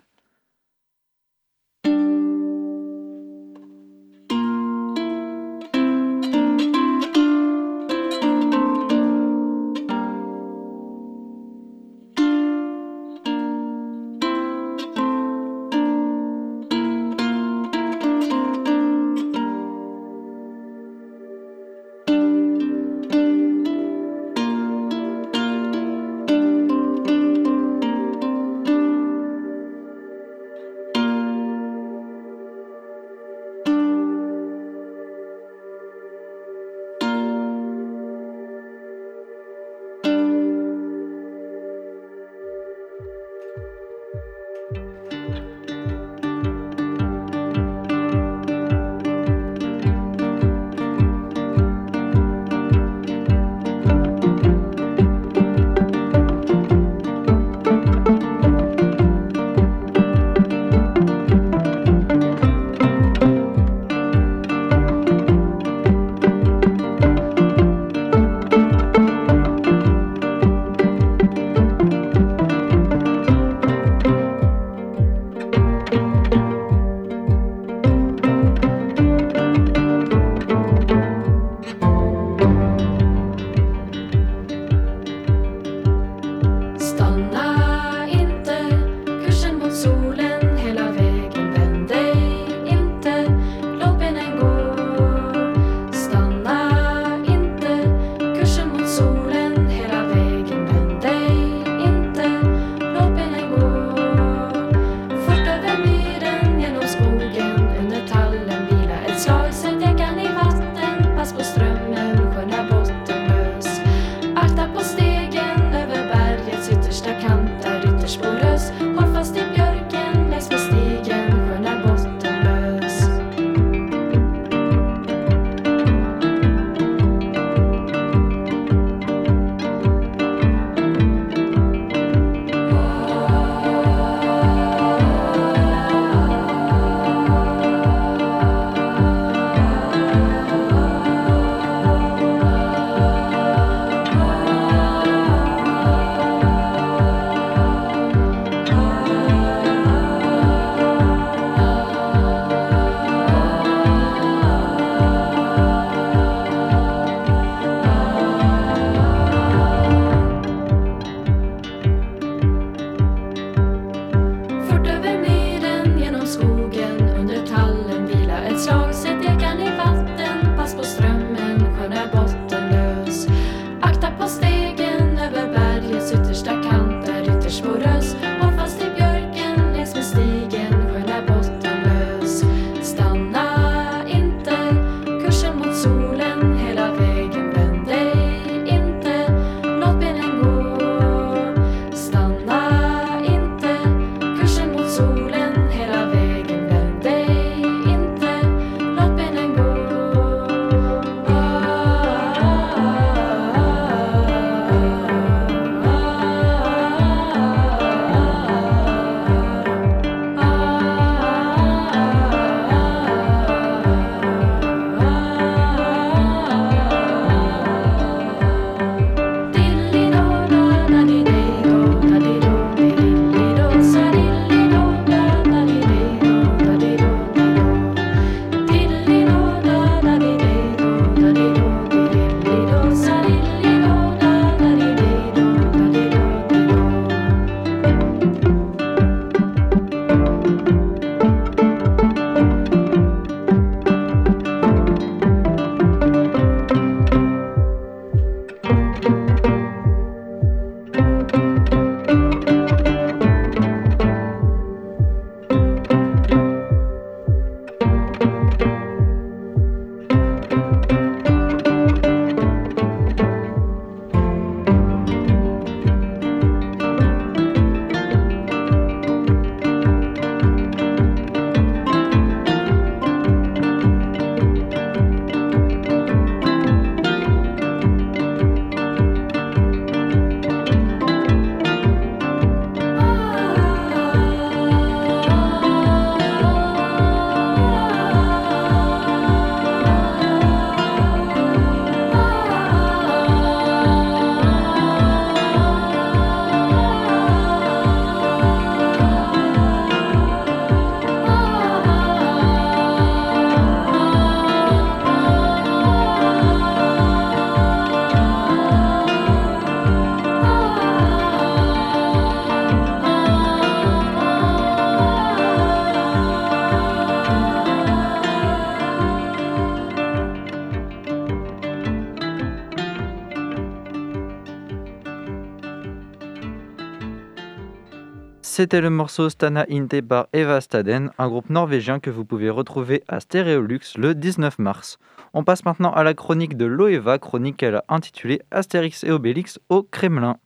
[328.57, 333.03] C'était le morceau Stana Inte par Eva Staden, un groupe norvégien que vous pouvez retrouver
[333.09, 334.97] à Stéréolux le 19 mars.
[335.33, 339.59] On passe maintenant à la chronique de Loeva, chronique qu'elle a intitulée Astérix et Obélix
[339.67, 340.37] au Kremlin.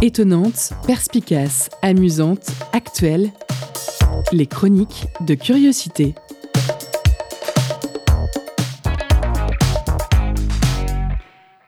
[0.00, 3.30] Étonnante, perspicace, amusante, actuelle,
[4.32, 6.14] les chroniques de curiosité.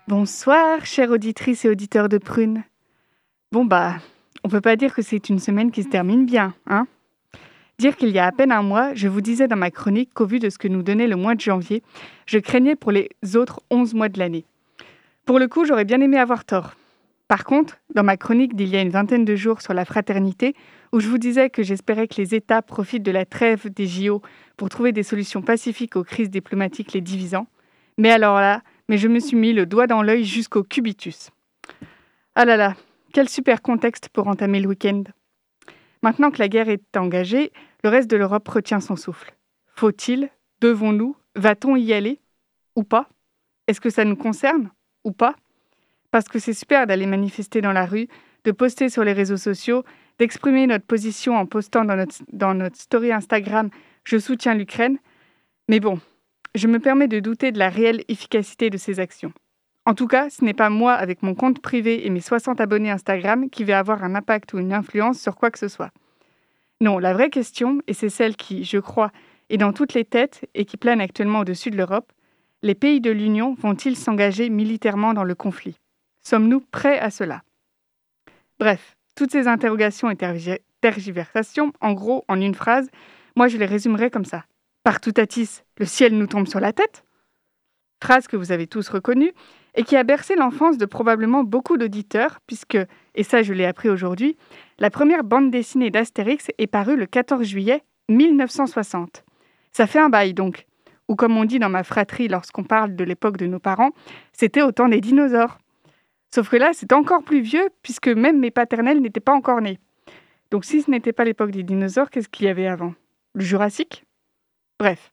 [0.08, 2.62] Bonsoir, chères auditrices et auditeurs de Prune.
[3.50, 3.96] Bon bah,
[4.44, 6.86] on peut pas dire que c'est une semaine qui se termine bien, hein
[7.80, 10.24] Dire qu'il y a à peine un mois, je vous disais dans ma chronique qu'au
[10.24, 11.82] vu de ce que nous donnait le mois de janvier,
[12.24, 14.44] je craignais pour les autres 11 mois de l'année.
[15.24, 16.74] Pour le coup, j'aurais bien aimé avoir tort.
[17.26, 20.54] Par contre, dans ma chronique d'il y a une vingtaine de jours sur la fraternité,
[20.92, 24.22] où je vous disais que j'espérais que les États profitent de la trêve des JO
[24.56, 27.48] pour trouver des solutions pacifiques aux crises diplomatiques les divisant,
[27.98, 31.30] mais alors là, mais je me suis mis le doigt dans l'œil jusqu'au cubitus.
[32.34, 32.76] Ah là là,
[33.12, 35.04] quel super contexte pour entamer le week-end.
[36.02, 39.34] Maintenant que la guerre est engagée, le reste de l'Europe retient son souffle.
[39.74, 42.20] Faut-il Devons-nous Va-t-on y aller
[42.76, 43.08] Ou pas?
[43.66, 44.70] Est-ce que ça nous concerne
[45.04, 45.34] Ou pas?
[46.10, 48.08] Parce que c'est super d'aller manifester dans la rue,
[48.44, 49.84] de poster sur les réseaux sociaux,
[50.18, 53.70] d'exprimer notre position en postant dans notre, dans notre story Instagram
[54.04, 54.98] Je soutiens l'Ukraine.
[55.68, 56.00] Mais bon,
[56.56, 59.32] je me permets de douter de la réelle efficacité de ces actions.
[59.84, 62.90] En tout cas, ce n'est pas moi, avec mon compte privé et mes 60 abonnés
[62.90, 65.90] Instagram, qui vais avoir un impact ou une influence sur quoi que ce soit.
[66.80, 69.12] Non, la vraie question, et c'est celle qui, je crois,
[69.48, 72.12] est dans toutes les têtes et qui plane actuellement au-dessus de l'Europe,
[72.62, 75.78] les pays de l'Union vont-ils s'engager militairement dans le conflit?
[76.22, 77.42] Sommes-nous prêts à cela?
[78.58, 80.16] Bref, toutes ces interrogations et
[80.80, 82.90] tergiversations, en gros, en une phrase,
[83.36, 84.44] moi je les résumerai comme ça.
[84.86, 87.04] Par Toutatis, le ciel nous tombe sur la tête
[88.00, 89.32] Phrase que vous avez tous reconnue
[89.74, 92.78] et qui a bercé l'enfance de probablement beaucoup d'auditeurs, puisque,
[93.16, 94.36] et ça je l'ai appris aujourd'hui,
[94.78, 99.24] la première bande dessinée d'Astérix est parue le 14 juillet 1960.
[99.72, 100.66] Ça fait un bail donc.
[101.08, 103.90] Ou comme on dit dans ma fratrie lorsqu'on parle de l'époque de nos parents,
[104.32, 105.58] c'était au temps des dinosaures.
[106.32, 109.80] Sauf que là, c'est encore plus vieux, puisque même mes paternels n'étaient pas encore nés.
[110.52, 112.94] Donc si ce n'était pas l'époque des dinosaures, qu'est-ce qu'il y avait avant?
[113.34, 114.05] Le Jurassique?
[114.78, 115.10] Bref,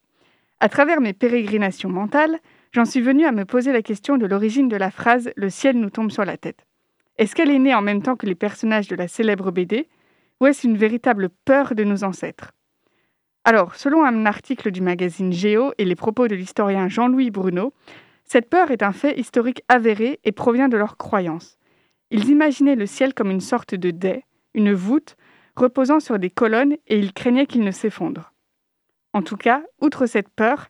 [0.60, 2.38] à travers mes pérégrinations mentales,
[2.72, 5.78] j'en suis venue à me poser la question de l'origine de la phrase Le ciel
[5.78, 6.66] nous tombe sur la tête.
[7.16, 9.88] Est-ce qu'elle est née en même temps que les personnages de la célèbre BD
[10.40, 12.52] ou est-ce une véritable peur de nos ancêtres?
[13.44, 17.72] Alors, selon un article du magazine Géo et les propos de l'historien Jean-Louis Bruno,
[18.24, 21.58] cette peur est un fait historique avéré et provient de leurs croyances.
[22.10, 25.16] Ils imaginaient le ciel comme une sorte de dais, une voûte,
[25.56, 28.33] reposant sur des colonnes et ils craignaient qu'il ne s'effondre.
[29.14, 30.66] En tout cas, outre cette peur,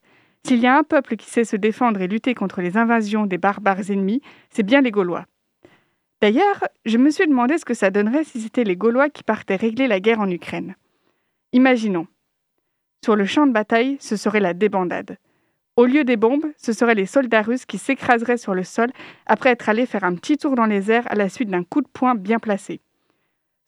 [0.46, 3.38] s'il y a un peuple qui sait se défendre et lutter contre les invasions des
[3.38, 5.24] barbares ennemis, c'est bien les Gaulois.
[6.20, 9.56] D'ailleurs, je me suis demandé ce que ça donnerait si c'était les Gaulois qui partaient
[9.56, 10.76] régler la guerre en Ukraine.
[11.52, 12.06] Imaginons.
[13.02, 15.16] Sur le champ de bataille, ce serait la débandade.
[15.76, 18.90] Au lieu des bombes, ce seraient les soldats russes qui s'écraseraient sur le sol
[19.24, 21.80] après être allés faire un petit tour dans les airs à la suite d'un coup
[21.80, 22.82] de poing bien placé.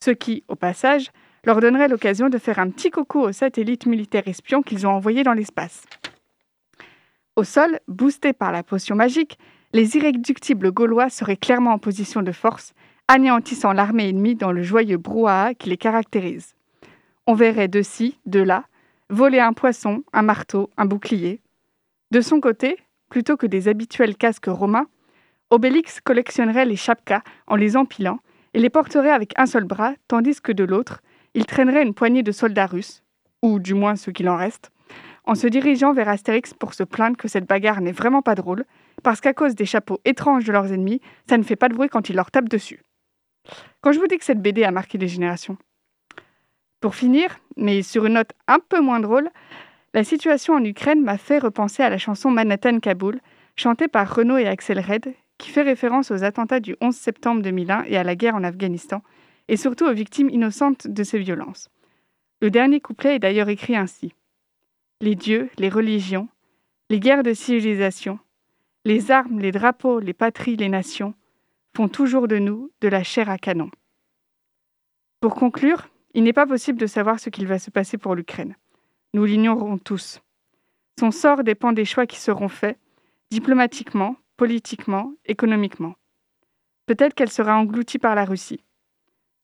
[0.03, 1.09] Ce qui, au passage,
[1.43, 5.23] leur donnerait l'occasion de faire un petit coucou aux satellites militaires espions qu'ils ont envoyés
[5.23, 5.83] dans l'espace.
[7.35, 9.37] Au sol, boostés par la potion magique,
[9.73, 12.73] les irréductibles Gaulois seraient clairement en position de force,
[13.07, 16.55] anéantissant l'armée ennemie dans le joyeux brouhaha qui les caractérise.
[17.25, 18.65] On verrait de ci, de là,
[19.09, 21.41] voler un poisson, un marteau, un bouclier.
[22.11, 22.77] De son côté,
[23.09, 24.87] plutôt que des habituels casques romains,
[25.49, 28.19] Obélix collectionnerait les chapkas en les empilant
[28.53, 31.01] et les porterait avec un seul bras, tandis que de l'autre,
[31.37, 33.03] il traînerait une poignée de soldats russes,
[33.43, 34.71] ou du moins ceux qu'il en reste,
[35.23, 38.65] en se dirigeant vers Astérix pour se plaindre que cette bagarre n'est vraiment pas drôle,
[39.03, 41.89] parce qu'à cause des chapeaux étranges de leurs ennemis, ça ne fait pas de bruit
[41.89, 42.81] quand ils leur tapent dessus.
[43.81, 45.57] Quand je vous dis que cette BD a marqué des générations.
[46.81, 49.29] Pour finir, mais sur une note un peu moins drôle,
[49.93, 53.19] la situation en Ukraine m'a fait repenser à la chanson Manhattan Kaboul,
[53.55, 57.83] chantée par Renaud et Axel Red, qui fait référence aux attentats du 11 septembre 2001
[57.83, 59.03] et à la guerre en Afghanistan,
[59.47, 61.69] et surtout aux victimes innocentes de ces violences.
[62.41, 64.13] Le dernier couplet est d'ailleurs écrit ainsi.
[65.01, 66.27] Les dieux, les religions,
[66.89, 68.19] les guerres de civilisation,
[68.85, 71.13] les armes, les drapeaux, les patries, les nations
[71.75, 73.69] font toujours de nous de la chair à canon.
[75.19, 78.55] Pour conclure, il n'est pas possible de savoir ce qu'il va se passer pour l'Ukraine.
[79.13, 80.21] Nous l'ignorons tous.
[80.99, 82.77] Son sort dépend des choix qui seront faits,
[83.29, 85.95] diplomatiquement, politiquement, économiquement.
[86.85, 88.63] Peut-être qu'elle sera engloutie par la Russie.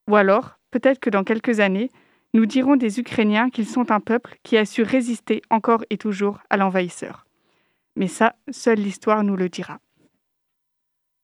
[0.09, 1.91] Ou alors, peut-être que dans quelques années,
[2.33, 6.39] nous dirons des Ukrainiens qu'ils sont un peuple qui a su résister encore et toujours
[6.49, 7.25] à l'envahisseur.
[7.95, 9.79] Mais ça, seule l'histoire nous le dira.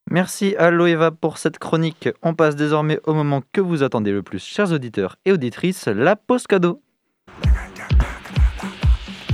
[0.08, 2.08] Merci à Loeva pour cette chronique.
[2.22, 6.16] On passe désormais au moment que vous attendez le plus, chers auditeurs et auditrices, la
[6.16, 6.82] pause cadeau.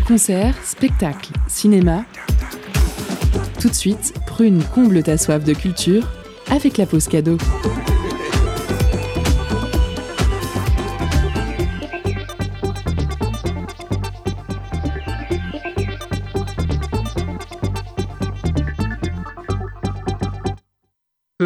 [0.07, 2.05] Concert, spectacle, cinéma.
[3.61, 6.07] Tout de suite, Prune comble ta soif de culture
[6.51, 7.39] avec la pause cadeau.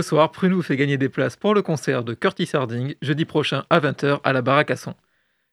[0.00, 3.26] Ce soir, Prune vous fait gagner des places pour le concert de Curtis Harding jeudi
[3.26, 4.94] prochain à 20h à la Baraque à Son.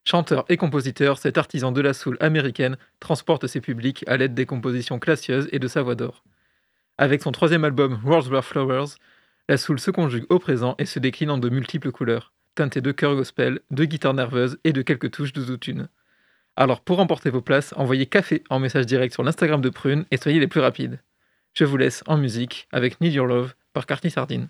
[0.06, 4.46] Chanteur et compositeur, cet artisan de la soul américaine transporte ses publics à l'aide des
[4.46, 6.24] compositions classieuses et de sa voix d'or.
[6.98, 8.96] Avec son troisième album Words Were Flowers,
[9.50, 12.94] la soul se conjugue au présent et se décline en de multiples couleurs, teintées de
[12.94, 15.90] chœur gospel, de guitare nerveuse et de quelques touches de zoutune.
[16.56, 20.16] Alors pour remporter vos places, envoyez café en message direct sur l'Instagram de Prune et
[20.16, 21.02] soyez les plus rapides.
[21.54, 24.50] Je vous laisse en musique avec Need Your Love par Carty Sardine.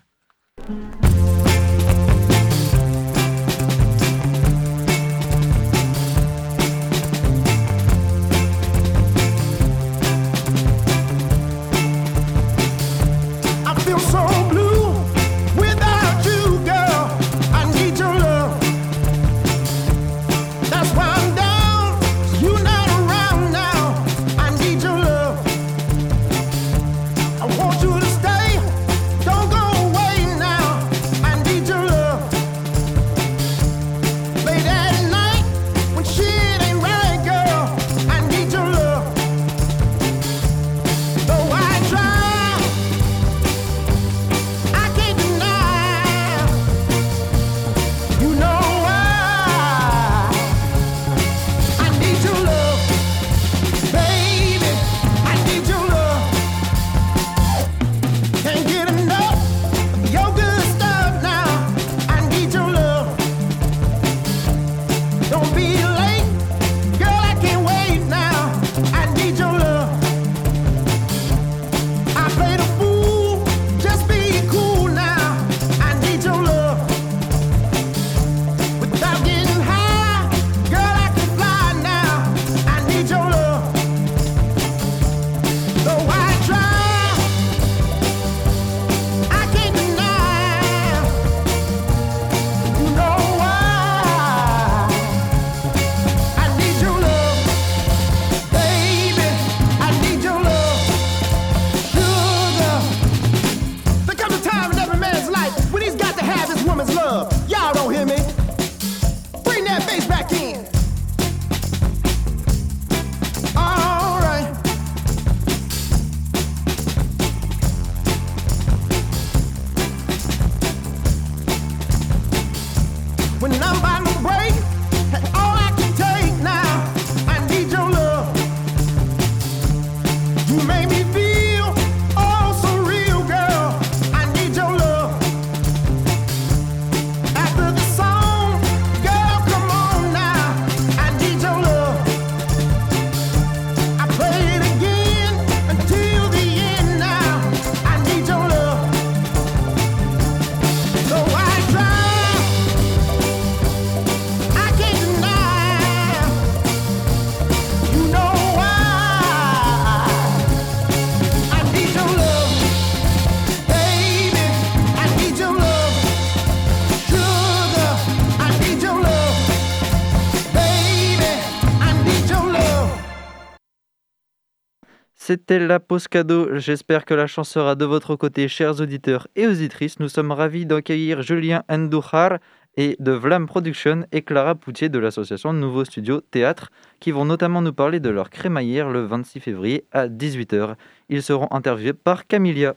[175.28, 176.56] C'était la pause cadeau.
[176.56, 180.00] J'espère que la chance sera de votre côté, chers auditeurs et auditrices.
[180.00, 182.38] Nous sommes ravis d'accueillir Julien Ndouhar
[182.78, 186.72] et de Vlam Production et Clara Poutier de l'association Nouveau Studio Théâtre
[187.02, 190.76] qui vont notamment nous parler de leur crémaillère le 26 février à 18h.
[191.10, 192.76] Ils seront interviewés par Camilia.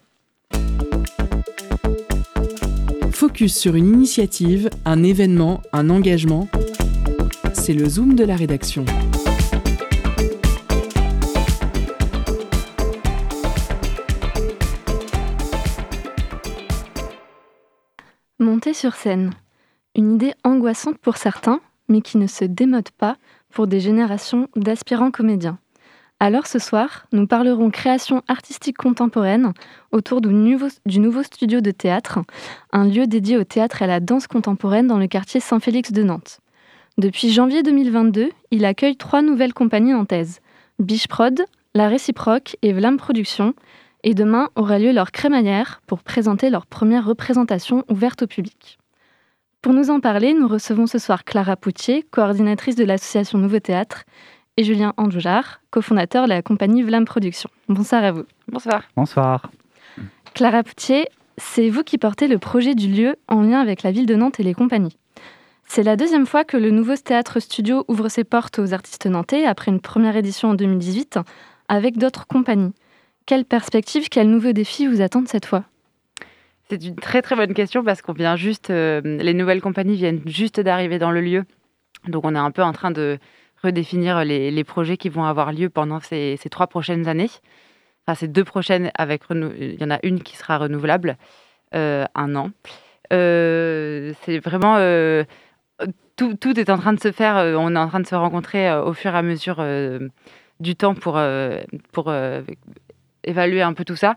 [3.12, 6.48] Focus sur une initiative, un événement, un engagement.
[7.52, 8.84] C'est le zoom de la rédaction.
[18.40, 19.34] Monter sur scène.
[19.94, 21.60] Une idée angoissante pour certains,
[21.90, 23.18] mais qui ne se démode pas
[23.50, 25.58] pour des générations d'aspirants comédiens.
[26.20, 29.52] Alors ce soir, nous parlerons création artistique contemporaine
[29.92, 32.20] autour du nouveau, studio de théâtre,
[32.72, 36.02] un lieu dédié au théâtre et à la danse contemporaine dans le quartier Saint-Félix de
[36.02, 36.40] Nantes.
[36.96, 40.40] Depuis janvier 2022, il accueille trois nouvelles compagnies nantaises,
[40.78, 41.08] Biche
[41.74, 43.52] La Réciproque et Vlam Productions,
[44.02, 48.78] Et demain aura lieu leur crémaillère pour présenter leur première représentation ouverte au public.
[49.62, 54.04] Pour nous en parler, nous recevons ce soir Clara Poutier, coordinatrice de l'association Nouveau Théâtre,
[54.56, 57.50] et Julien Andoujar, cofondateur de la compagnie Vlam Productions.
[57.68, 58.24] Bonsoir à vous.
[58.48, 58.84] Bonsoir.
[58.96, 59.50] Bonsoir.
[60.34, 64.06] Clara Poutier, c'est vous qui portez le projet du lieu en lien avec la ville
[64.06, 64.96] de Nantes et les compagnies.
[65.66, 69.44] C'est la deuxième fois que le nouveau théâtre studio ouvre ses portes aux artistes nantais
[69.44, 71.18] après une première édition en 2018
[71.68, 72.72] avec d'autres compagnies.
[73.30, 75.62] Quelle perspective, quels nouveaux défis vous attendent cette fois?
[76.68, 80.20] C'est une très très bonne question parce qu'on vient juste, euh, les nouvelles compagnies viennent
[80.26, 81.44] juste d'arriver dans le lieu,
[82.08, 83.20] donc on est un peu en train de
[83.62, 87.30] redéfinir les, projets qui vont avoir lieu pendant ces, trois prochaines années.
[88.04, 91.16] Enfin, ces deux prochaines avec il y en a une qui sera renouvelable
[91.76, 92.50] euh, un an.
[93.12, 94.74] Euh, c'est vraiment
[96.16, 97.36] tout, tout, est en train de se faire.
[97.36, 99.64] on est en train de se rencontrer au fur et à mesure
[100.58, 101.16] du temps pour
[101.92, 102.12] pour
[103.24, 104.16] évaluer un peu tout ça.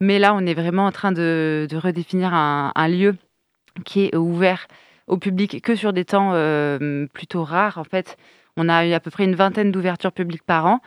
[0.00, 3.16] Mais là, on est vraiment en train de, redéfinir un, lieu
[3.84, 4.66] qui est ouvert
[5.06, 7.78] au public que sur des temps euh, plutôt rares.
[7.78, 8.16] En fait,
[8.56, 10.80] on a eu à peu près une vingtaine d'ouvertures publiques par an.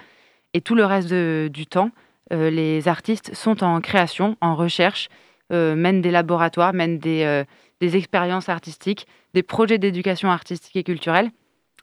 [0.53, 1.91] Et tout le reste du temps,
[2.31, 5.09] euh, les artistes sont en création, en recherche,
[5.51, 7.45] euh, mènent des laboratoires, mènent des
[7.81, 11.29] expériences artistiques, des projets d'éducation artistique et culturelle.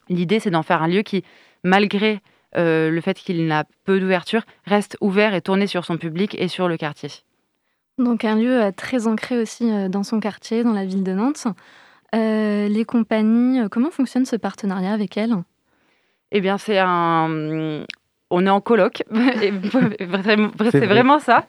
[0.09, 1.25] L'idée, c'est d'en faire un lieu qui,
[1.63, 2.21] malgré
[2.57, 6.49] euh, le fait qu'il n'a peu d'ouverture, reste ouvert et tourné sur son public et
[6.49, 7.11] sur le quartier.
[7.99, 11.13] Donc un lieu euh, très ancré aussi euh, dans son quartier, dans la ville de
[11.13, 11.47] Nantes.
[12.15, 15.37] Euh, les compagnies, comment fonctionne ce partenariat avec elles?
[16.33, 17.85] Eh bien, c'est un.
[18.33, 19.51] On est en coloc, c'est
[20.87, 21.49] vraiment ça.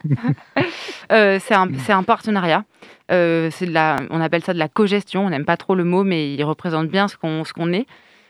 [1.11, 2.65] euh, c'est un, un, partenariat.
[3.11, 5.27] Euh, c'est de la, on appelle ça de la co-gestion.
[5.27, 7.85] On n'aime pas trop le mot, mais il représente bien ce qu'on ce qu'on est.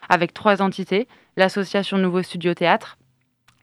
[0.10, 1.08] Avec trois entités
[1.38, 2.98] l'association Nouveau Studio Théâtre,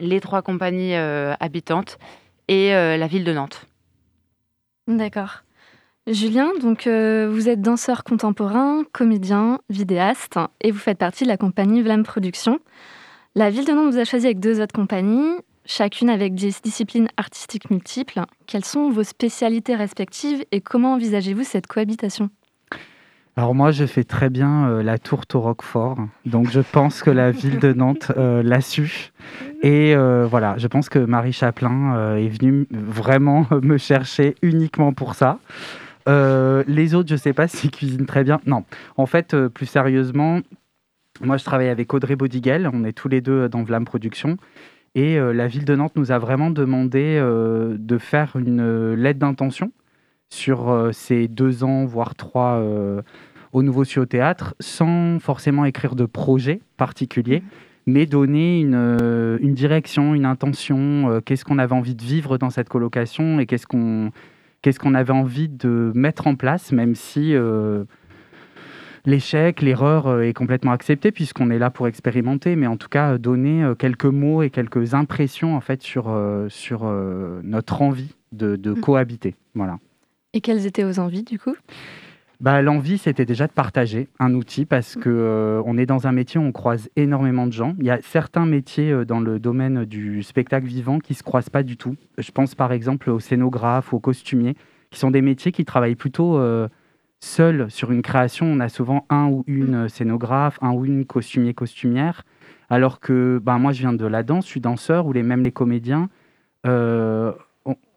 [0.00, 1.98] les trois compagnies euh, habitantes
[2.48, 3.66] et euh, la ville de Nantes.
[4.86, 5.42] D'accord.
[6.06, 11.36] Julien, donc euh, vous êtes danseur contemporain, comédien, vidéaste et vous faites partie de la
[11.36, 12.60] compagnie Vlam Productions.
[13.34, 15.34] La ville de Nantes vous a choisi avec deux autres compagnies,
[15.66, 18.22] chacune avec des disciplines artistiques multiples.
[18.46, 22.30] Quelles sont vos spécialités respectives et comment envisagez-vous cette cohabitation?
[23.38, 27.10] Alors moi, je fais très bien euh, la tourte au Roquefort, donc je pense que
[27.12, 29.12] la ville de Nantes euh, l'a su.
[29.62, 35.14] Et euh, voilà, je pense que Marie Chaplin est venue vraiment me chercher uniquement pour
[35.14, 35.38] ça.
[36.08, 38.40] Les autres, je sais pas s'ils cuisinent très bien.
[38.44, 38.64] Non,
[38.96, 40.40] en fait, plus sérieusement,
[41.20, 44.36] moi je travaille avec Audrey Bodiguel, on est tous les deux dans Vlam Productions.
[44.96, 49.70] Et la ville de Nantes nous a vraiment demandé de faire une lettre d'intention
[50.28, 52.60] sur ces deux ans, voire trois,
[53.52, 57.42] au Nouveau Studio Théâtre, sans forcément écrire de projet particulier,
[57.86, 62.36] mais donner une, euh, une direction, une intention, euh, qu'est-ce qu'on avait envie de vivre
[62.38, 64.10] dans cette colocation et qu'est-ce qu'on
[64.60, 67.84] qu'est-ce qu'on avait envie de mettre en place, même si euh,
[69.06, 73.72] l'échec, l'erreur est complètement accepté puisqu'on est là pour expérimenter, mais en tout cas donner
[73.78, 76.14] quelques mots et quelques impressions en fait sur,
[76.48, 78.80] sur euh, notre envie de, de Mm.
[78.80, 79.34] cohabiter.
[79.54, 79.78] Voilà.
[80.34, 81.54] Et quelles étaient vos envies du coup?
[82.40, 86.12] Bah, L'envie, c'était déjà de partager un outil parce que euh, on est dans un
[86.12, 87.74] métier où on croise énormément de gens.
[87.80, 91.24] Il y a certains métiers euh, dans le domaine du spectacle vivant qui ne se
[91.24, 91.96] croisent pas du tout.
[92.16, 94.54] Je pense par exemple aux scénographes, aux costumiers,
[94.90, 96.68] qui sont des métiers qui travaillent plutôt euh,
[97.18, 98.46] seuls sur une création.
[98.46, 102.22] On a souvent un ou une scénographe, un ou une costumier-costumière.
[102.70, 105.42] Alors que bah, moi, je viens de la danse, je suis danseur, ou les, même
[105.42, 106.08] les comédiens.
[106.68, 107.32] Euh,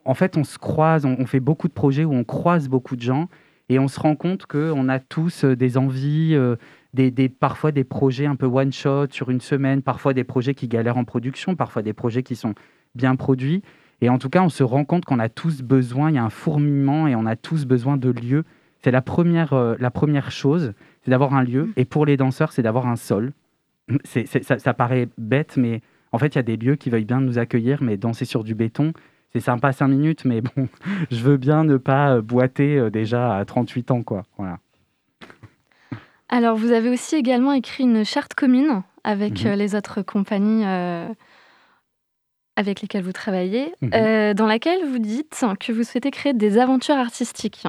[0.03, 3.01] en fait, on se croise, on fait beaucoup de projets où on croise beaucoup de
[3.01, 3.29] gens
[3.71, 6.57] et on se rend compte qu'on a tous euh, des envies, euh,
[6.93, 10.67] des, des- parfois des projets un peu one-shot sur une semaine, parfois des projets qui
[10.67, 12.53] galèrent en production, parfois des projets qui sont
[12.95, 13.61] bien produits.
[14.01, 16.23] Et en tout cas, on se rend compte qu'on a tous besoin, il y a
[16.23, 18.43] un fourmillement et on a tous besoin de lieux.
[18.83, 21.69] C'est la première, euh, la première chose, c'est d'avoir un lieu.
[21.77, 23.31] Et pour les danseurs, c'est d'avoir un sol.
[24.03, 27.21] Ça, ça paraît bête, mais en fait, il y a des lieux qui veuillent bien
[27.21, 28.91] nous accueillir, mais danser sur du béton,
[29.33, 30.67] c'est sympa 5 minutes, mais bon,
[31.11, 34.23] je veux bien ne pas euh, boiter euh, déjà à 38 ans, quoi.
[34.37, 34.57] Voilà.
[36.29, 39.51] Alors, vous avez aussi également écrit une charte commune avec Mhm.
[39.51, 41.07] euh, les autres compagnies euh,
[42.55, 43.89] avec lesquelles vous travaillez, Mhm.
[43.93, 47.63] euh, dans laquelle vous dites que vous souhaitez créer des aventures artistiques.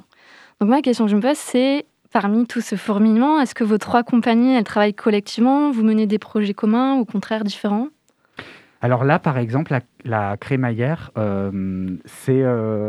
[0.60, 3.78] Donc, ma question que je me pose, c'est parmi tout ce fourmillement, est-ce que vos
[3.78, 7.88] trois compagnies, elles travaillent collectivement Vous menez des projets communs ou au contraire différents?
[8.82, 12.88] Alors là, par exemple, la, crémaillère, euh, c'est euh,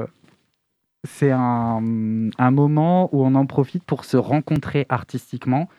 [1.21, 5.69] un, moment où on en profite pour se rencontrer artistiquement.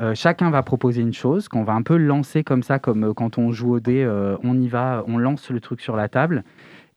[0.00, 3.38] Euh, chacun va proposer une chose qu'on va un peu lancer comme ça, comme quand
[3.38, 4.04] on joue au dé,
[4.42, 6.42] on y va, on lance le truc sur la table.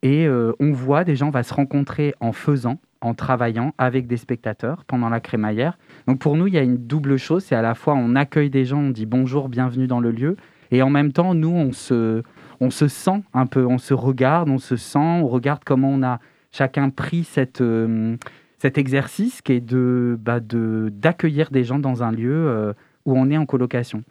[0.01, 4.83] Et on voit des gens, va se rencontrer en faisant, en travaillant avec des spectateurs
[4.85, 5.77] pendant la crémaillère.
[6.07, 8.49] Donc pour nous, il y a une double chose, c'est à la fois on accueille
[8.49, 10.37] des gens, on dit bonjour, bienvenue dans le lieu,
[10.71, 12.23] et en même temps, nous, on se,
[12.59, 16.03] on se sent un peu, on se regarde, on se sent, on regarde comment on
[16.03, 16.19] a
[16.51, 17.27] chacun pris
[17.61, 18.17] euh,
[18.57, 22.73] cet exercice qui est de, bah, de, d'accueillir des gens dans un lieu euh,
[23.05, 24.03] où on est en colocation.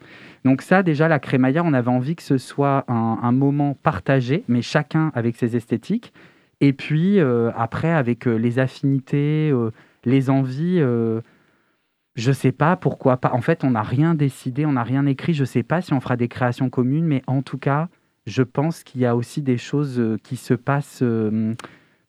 [0.45, 4.63] Donc ça, déjà, la crémaillère, on avait envie que ce soit un, moment partagé, mais
[4.63, 6.13] chacun avec ses esthétiques.
[6.63, 9.53] Et puis, euh, après, avec les affinités,
[10.05, 10.81] les envies,
[12.15, 13.33] je sais pas pourquoi pas.
[13.35, 15.35] En fait, on n'a rien décidé, on n'a rien écrit.
[15.35, 17.89] Je sais pas si on fera des créations communes, mais en tout cas,
[18.27, 21.55] je pense qu'il y a aussi des choses euh, qui se passent euh,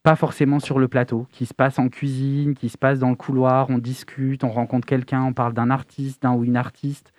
[0.04, 3.16] pas forcément sur le plateau, qui se passent en cuisine, qui se passent dans le
[3.16, 7.14] couloir, on discute, on rencontre quelqu'un, on parle d'un artiste, d'un ou une artiste.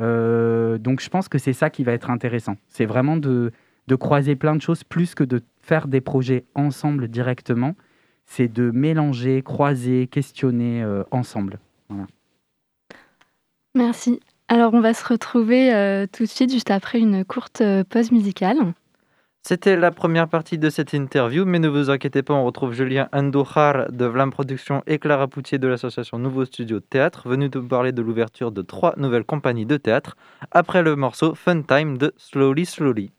[0.00, 2.56] Euh, donc je pense que c'est ça qui va être intéressant.
[2.68, 3.52] C'est vraiment de,
[3.98, 7.74] croiser plein de choses plus que de faire des projets ensemble directement.
[8.24, 11.58] C'est de mélanger, croiser, questionner ensemble.
[13.74, 14.20] Merci.
[14.48, 18.10] Alors, on va se retrouver euh, tout de suite, juste après une courte euh, pause
[18.12, 18.56] musicale.
[19.42, 23.08] C'était la première partie de cette interview, mais ne vous inquiétez pas, on retrouve Julien
[23.12, 27.92] Andohar de Vlam Productions et Clara Poutier de l'association Nouveau Studio Théâtre, venus nous parler
[27.92, 30.16] de l'ouverture de trois nouvelles compagnies de théâtre,
[30.50, 33.10] après le morceau Fun Time de Slowly Slowly.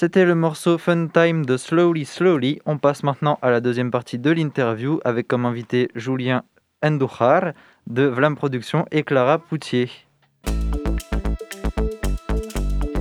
[0.00, 2.58] C'était le morceau Fun Time de Slowly Slowly.
[2.64, 6.42] On passe maintenant à la deuxième partie de l'interview avec comme invité Julien
[6.82, 7.52] Endouchar
[7.86, 9.90] de Vlam Productions et Clara Poutier.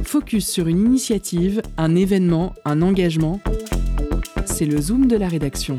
[0.03, 3.39] Focus sur une initiative, un événement, un engagement.
[4.43, 5.77] C'est le zoom de la rédaction.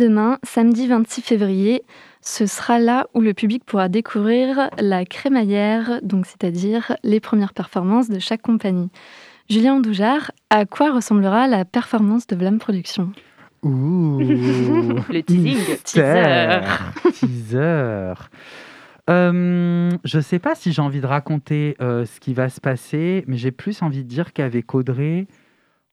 [0.00, 1.82] Demain, samedi 26 février,
[2.22, 8.08] ce sera là où le public pourra découvrir la crémaillère, donc c'est-à-dire les premières performances
[8.08, 8.88] de chaque compagnie.
[9.50, 13.12] Julien Doujard, à quoi ressemblera la performance de Vlam Productions?
[13.62, 15.76] Ouh, Le teasing.
[15.84, 16.60] Teaser.
[17.12, 18.14] Teaser.
[19.10, 23.24] Euh, je sais pas si j'ai envie de raconter euh, ce qui va se passer,
[23.26, 25.26] mais j'ai plus envie de dire qu'avec Audrey,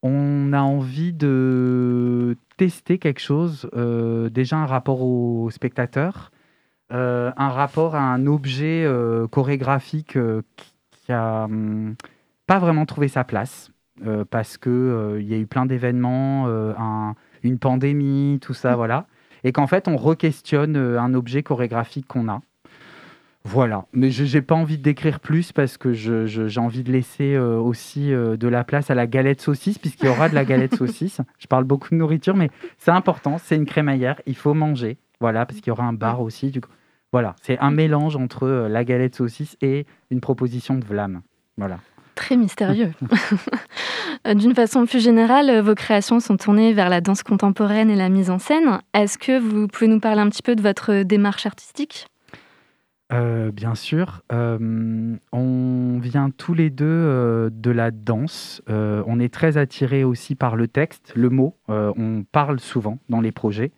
[0.07, 3.69] on a envie de tester quelque chose.
[3.75, 6.31] euh, déjà un rapport au spectateur,
[6.93, 10.17] euh, un rapport à un objet euh, chorégraphique
[10.57, 11.95] qui, qui a hum,
[12.47, 13.71] pas vraiment trouvé sa place
[14.29, 19.07] parce que euh, il y a eu plein d'événements, un- une pandémie, tout ça, voilà,
[19.43, 22.41] et qu'en fait on re-questionne un objet chorégraphique qu'on a.
[23.49, 27.33] Voilà, mais je n'ai pas envie de décrire plus parce que j'ai envie de laisser
[27.33, 30.43] euh, aussi euh, de la place à la galette saucisse, puisqu'il y aura de la
[30.43, 31.21] galette saucisse.
[31.39, 35.45] Je parle beaucoup de nourriture, mais c'est important, c'est une crémaillère, il faut manger, voilà,
[35.45, 36.51] parce qu'il y aura un bar aussi.
[36.51, 36.69] Du coup.
[37.13, 41.21] Voilà, c'est un mélange entre euh, la galette saucisse et une proposition de vlam.
[41.57, 41.77] Voilà.
[42.15, 42.91] Très mystérieux.
[44.35, 48.29] D'une façon plus générale, vos créations sont tournées vers la danse contemporaine et la mise
[48.29, 48.81] en scène.
[48.93, 52.07] Est-ce que vous pouvez nous parler un petit peu de votre démarche artistique?
[53.13, 54.21] Euh, bien sûr.
[54.33, 58.61] Euh, on vient tous les deux euh, de la danse.
[58.67, 61.55] On est très attirés aussi par le texte, le mot.
[61.69, 63.71] On parle souvent dans les projets.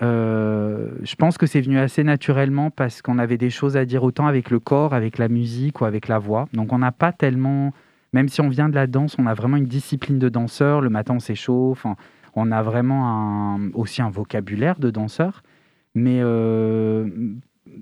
[0.00, 4.26] Je pense que c'est venu assez naturellement parce qu'on avait des choses à dire autant
[4.26, 6.48] avec le corps, avec la musique ou avec la voix.
[6.52, 7.72] Donc on n'a pas tellement,
[8.12, 10.80] même si on vient de la danse, on a vraiment une discipline de danseur.
[10.82, 11.84] Le matin on s'échauffe,
[12.34, 15.42] on- a vraiment aussi un vocabulaire de danseur.
[15.96, 16.20] Mais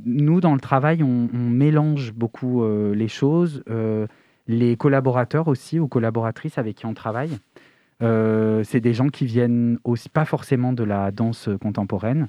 [0.05, 3.63] nous, dans le travail, on, mélange beaucoup euh, les choses.
[3.69, 4.07] Euh,
[4.49, 7.37] les collaborateurs aussi, ou collaboratrices avec qui on travaille,
[8.03, 12.29] euh, c'est des gens qui viennent aussi pas forcément de la danse contemporaine.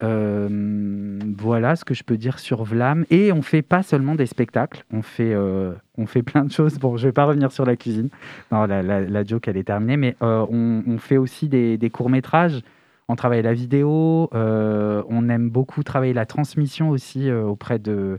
[0.00, 3.04] Voilà ce que je peux dire sur Vlam.
[3.10, 6.78] Et on fait pas seulement des spectacles, on fait, on fait plein de choses.
[6.78, 8.08] Bon, je vais pas revenir sur la cuisine.
[8.50, 9.96] Non, la, joke, elle est terminée.
[9.96, 12.62] Mais on, fait aussi des, des courts-métrages.
[13.08, 14.28] On travaille la vidéo.
[14.34, 18.18] euh, on aime beaucoup travailler la transmission aussi euh, auprès de,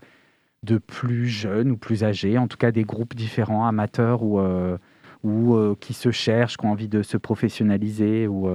[0.64, 4.78] de plus jeunes ou plus âgés, en tout cas des groupes différents, amateurs ou, euh,
[5.24, 8.48] ou qui se cherchent, qui ont envie de se professionnaliser, ou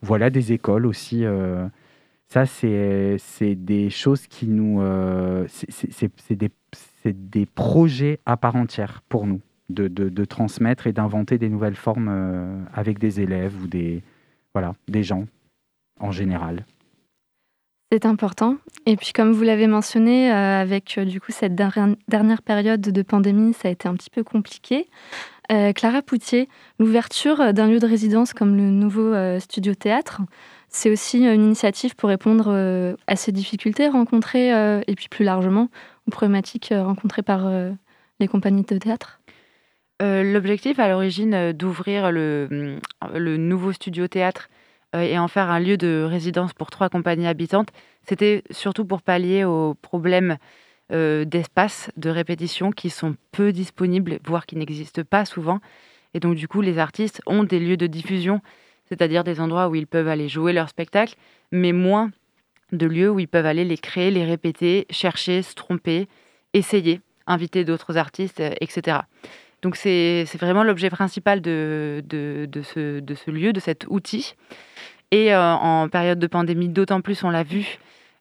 [0.00, 1.24] voilà, des écoles aussi.
[2.28, 3.18] ça, c'est
[3.56, 4.80] des choses qui nous...
[5.48, 6.50] c'est- des,
[7.04, 12.64] des projets à part entière pour nous, de, de- transmettre et d'inventer des nouvelles formes
[12.72, 14.02] avec des élèves ou des,
[14.56, 15.26] voilà, des gens
[16.00, 16.64] en général.
[17.92, 18.56] C'est important.
[18.86, 23.02] Et puis, comme vous l'avez mentionné, euh, avec euh, du coup cette dernière période de
[23.02, 24.88] pandémie, ça a été un petit peu compliqué.
[25.52, 26.48] Euh, Clara Poutier,
[26.78, 30.22] l'ouverture d'un lieu de résidence comme le nouveau studio théâtre,
[30.70, 34.48] c'est aussi une initiative pour répondre à ces difficultés rencontrées
[34.86, 35.68] et puis plus largement
[36.08, 37.46] aux problématiques rencontrées par
[38.20, 39.20] les compagnies de théâtre.
[40.02, 44.50] Euh, L'objectif à l'origine euh, d'ouvrir le, mm, le nouveau studio théâtre
[44.94, 47.70] euh, et en faire un lieu de résidence pour trois compagnies habitantes,
[48.06, 50.36] c'était surtout pour pallier aux problèmes
[50.88, 55.58] d'espace de répétition qui sont peu disponibles, voire qui n'existent pas souvent.
[56.14, 58.40] Et donc du coup, les artistes ont des lieux de diffusion,
[58.88, 61.16] c'est-à-dire des endroits où ils peuvent aller jouer leur spectacle,
[61.50, 62.12] mais moins
[62.70, 66.06] de lieux où ils peuvent aller les créer, les répéter, chercher, se tromper,
[66.52, 68.98] essayer, inviter d'autres artistes, etc.
[69.66, 74.36] Donc c'est vraiment l'objet principal de, de, de ce, de ce lieu, de cet outil.
[75.10, 77.78] Et euh, en période de pandémie, d'autant plus on l'a vu,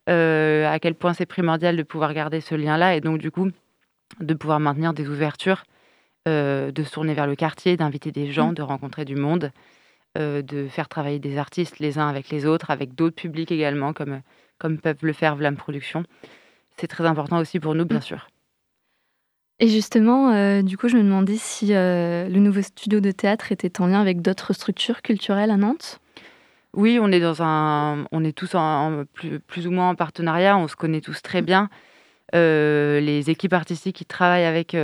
[0.10, 3.52] euh, à quel point c'est primordial de pouvoir garder ce lien-là et donc du coup
[4.20, 5.66] de pouvoir maintenir des ouvertures,
[6.28, 9.52] euh, de se tourner vers le quartier, d'inviter des gens, de rencontrer du monde,
[10.18, 13.94] euh, de faire travailler des artistes les uns avec les autres, avec d'autres publics également,
[13.94, 14.22] comme,
[14.58, 16.06] comme peuvent le faire Vlam Productions.
[16.78, 18.30] C'est très important aussi pour nous, bien sûr.
[19.60, 23.52] Et justement, euh, du coup, je me demandais si euh, le nouveau studio de théâtre
[23.54, 26.00] était en lien avec d'autres structures culturelles à Nantes?
[26.74, 28.54] Oui, on est dans un, on est tous
[29.14, 30.58] plus, ou moins en partenariat.
[30.58, 31.70] On se connaît tous très bien.
[32.34, 34.76] Euh, les équipes artistiques qui travaillent avec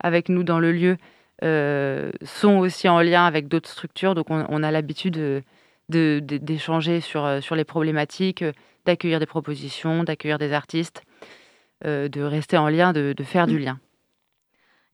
[0.00, 0.96] avec nous dans le lieu
[1.42, 4.14] sont aussi en lien avec d'autres structures.
[4.14, 5.42] Donc, on, a l'habitude de-
[5.90, 8.42] de- de- d'échanger sur sur les problématiques,
[8.86, 11.02] d'accueillir des propositions, d'accueillir des artistes,
[11.84, 13.78] de rester en lien, de, de faire du lien.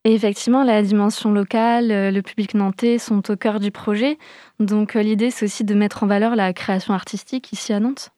[0.05, 4.19] Et effectivement, la dimension locale, euh, le public nantais sont au cœur du projet.
[4.59, 8.11] Donc euh, l'idée, c'est aussi de mettre en valeur la création artistique ici à Nantes.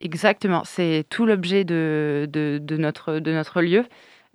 [0.00, 3.84] Exactement, c'est tout l'objet de, de, de notre, de notre lieu.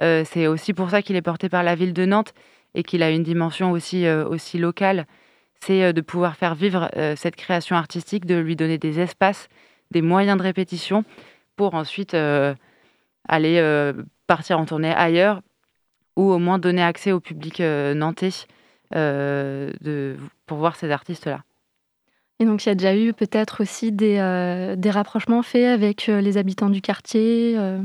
[0.02, 2.34] Euh, c'est aussi pour ça qu'il est porté par la ville de Nantes
[2.76, 5.06] et qu'il a une dimension aussi, euh, aussi locale.
[5.62, 9.48] C'est euh, de pouvoir faire vivre euh, cette création artistique, de lui donner des espaces,
[9.92, 11.06] des moyens de répétition
[11.56, 12.56] pour ensuite euh,
[13.28, 13.94] aller euh,
[14.28, 15.42] partir en tournée ailleurs
[16.16, 18.30] ou au moins donner accès au public euh, nantais
[18.96, 21.42] euh, de, pour voir ces artistes-là.
[22.40, 26.08] Et donc il y a déjà eu peut-être aussi des, euh, des rapprochements faits avec
[26.10, 27.80] euh, les habitants du quartier, euh,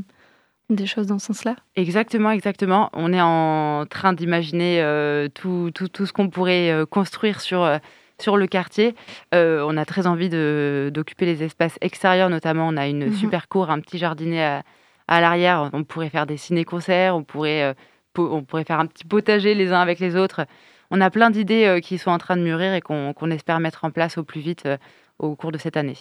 [0.70, 1.56] des choses dans ce sens-là?
[1.76, 2.88] Exactement, exactement.
[2.92, 4.82] On est en train d'imaginer
[5.34, 7.68] tout, tout, tout ce qu'on pourrait construire sur,
[8.18, 8.94] sur le quartier.
[9.32, 12.66] On a très envie d'occuper les espaces extérieurs, notamment.
[12.66, 13.12] On a une Mhm.
[13.12, 14.62] super cour, un petit jardinet à,
[15.08, 15.70] à l'arrière.
[15.72, 17.74] On pourrait faire des ciné-concerts, on pourrait, euh,
[18.18, 20.46] on pourrait faire un petit potager les uns avec les autres.
[20.90, 23.84] On a plein d'idées euh, qui sont en train de mûrir et qu'on espère mettre
[23.84, 24.76] en place au plus vite euh,
[25.18, 25.96] au cours de cette année.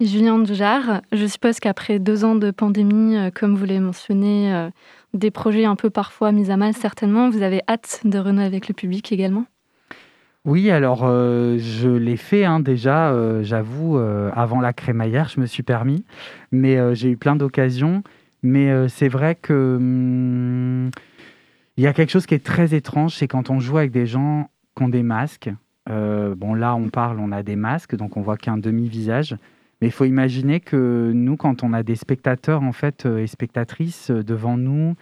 [0.00, 4.68] Julien Dujar, je suppose qu'après deux ans de pandémie, comme vous l'avez mentionné,
[5.14, 8.66] des projets un peu parfois mis à mal certainement, vous avez hâte de renouer avec
[8.66, 9.46] le public également?
[10.44, 15.40] Oui, alors euh, je l'ai fait hein, déjà, euh, j'avoue, euh, avant la crémaillère, je
[15.40, 16.04] me suis permis,
[16.52, 18.02] mais j'ai eu plein d'occasions.
[18.42, 20.90] Mais c'est vrai que hum,
[21.78, 24.06] il y a quelque chose qui est très étrange, c'est quand on joue avec des
[24.06, 25.50] gens qui ont des masques.
[25.88, 29.36] Bon, là, on parle, on a des masques, donc on voit qu'un demi-visage.
[29.80, 34.10] Mais il faut imaginer que nous, quand on a des spectateurs en fait et spectatrices
[34.10, 34.94] devant nous,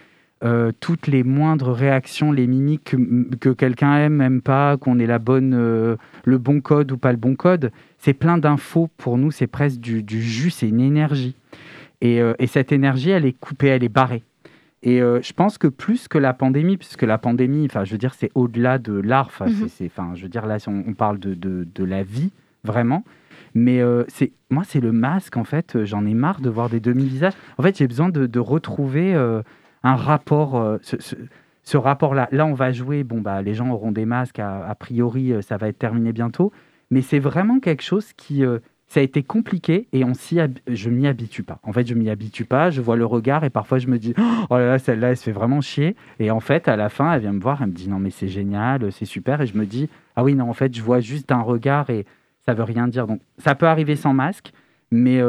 [0.45, 5.07] euh, toutes les moindres réactions, les mimiques que, que quelqu'un aime, aime pas, qu'on ait
[5.07, 9.19] la bonne, euh, le bon code ou pas le bon code, c'est plein d'infos pour
[9.19, 11.37] nous, c'est presque du, du jus, c'est une énergie.
[12.01, 14.25] Et, euh, et cette énergie, elle est coupée, elle est barrée.
[14.85, 18.15] Et je pense que plus que la pandémie, puisque la pandémie, enfin, je veux dire,
[18.15, 19.27] c'est au-delà de l'art.
[19.29, 20.17] Enfin, Mhm.
[20.17, 22.33] je veux dire, là, on, on parle de, de, de la vie,
[22.65, 23.05] vraiment.
[23.55, 25.85] Mais euh, c'est, moi, c'est le masque, en fait.
[25.85, 27.35] J'en ai marre de voir des demi-visages.
[27.59, 29.43] En fait, j'ai besoin de, de retrouver euh,
[29.83, 32.29] un rapport, euh, ce, rapport-là.
[32.33, 33.05] Là, on va jouer.
[33.05, 34.39] Bon, bah, les gens auront des masques.
[34.39, 36.53] A, priori, euh, ça va être terminé bientôt.
[36.91, 40.91] Mais c'est vraiment quelque chose qui, euh, ça a été compliqué et on s'y, je
[40.91, 41.59] m'y habitue pas.
[41.63, 42.71] En fait, je m'y habitue pas.
[42.71, 44.15] Je vois le regard et parfois je me dis,
[44.51, 45.97] oh là là, celle-là, elle se fait vraiment chier.
[46.19, 48.11] Et en fait, à la fin, elle vient me voir, elle me dit, non mais
[48.11, 49.41] c'est génial, c'est super.
[49.41, 52.05] Et je me dis, ah oui, non, en fait, je vois juste un regard et
[52.45, 53.07] ça veut rien dire.
[53.07, 54.53] Donc, ça peut arriver sans masque,
[54.91, 55.23] mais,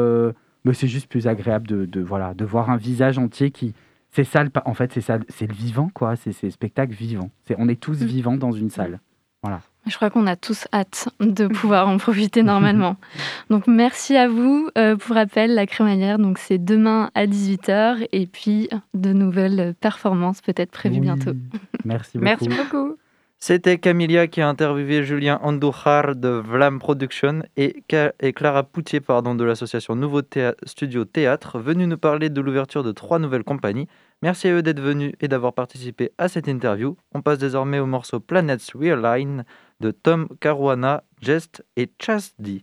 [0.72, 3.74] c'est juste plus agréable de, voilà, de voir un visage entier qui,
[4.14, 6.14] c'est ça, le en fait, c'est ça, c'est le vivant, quoi.
[6.14, 7.30] C'est le spectacle vivant.
[7.46, 9.00] C'est, on est tous vivants dans une salle.
[9.42, 9.60] Voilà.
[9.86, 12.96] Je crois qu'on a tous hâte de pouvoir en profiter normalement.
[13.50, 14.70] Donc merci à vous.
[14.78, 20.40] Euh, pour rappel, la crémaillère, donc c'est demain à 18h et puis de nouvelles performances
[20.40, 21.32] peut-être prévues bientôt.
[21.84, 22.24] Merci beaucoup.
[22.24, 22.96] Merci beaucoup.
[23.46, 27.84] C'était Camilia qui a interviewé Julien Andouchar de Vlam Production et,
[28.34, 30.22] Clara Poutier pardon, de l'association Nouveau
[30.64, 33.86] Studio Théâtre, venus nous parler de l'ouverture de trois nouvelles compagnies.
[34.22, 36.96] Merci à eux d'être venus et d'avoir participé à cette interview.
[37.12, 39.44] On passe désormais au morceau Planets Realign
[39.80, 42.62] de Tom Caruana, Jest et Chasdi.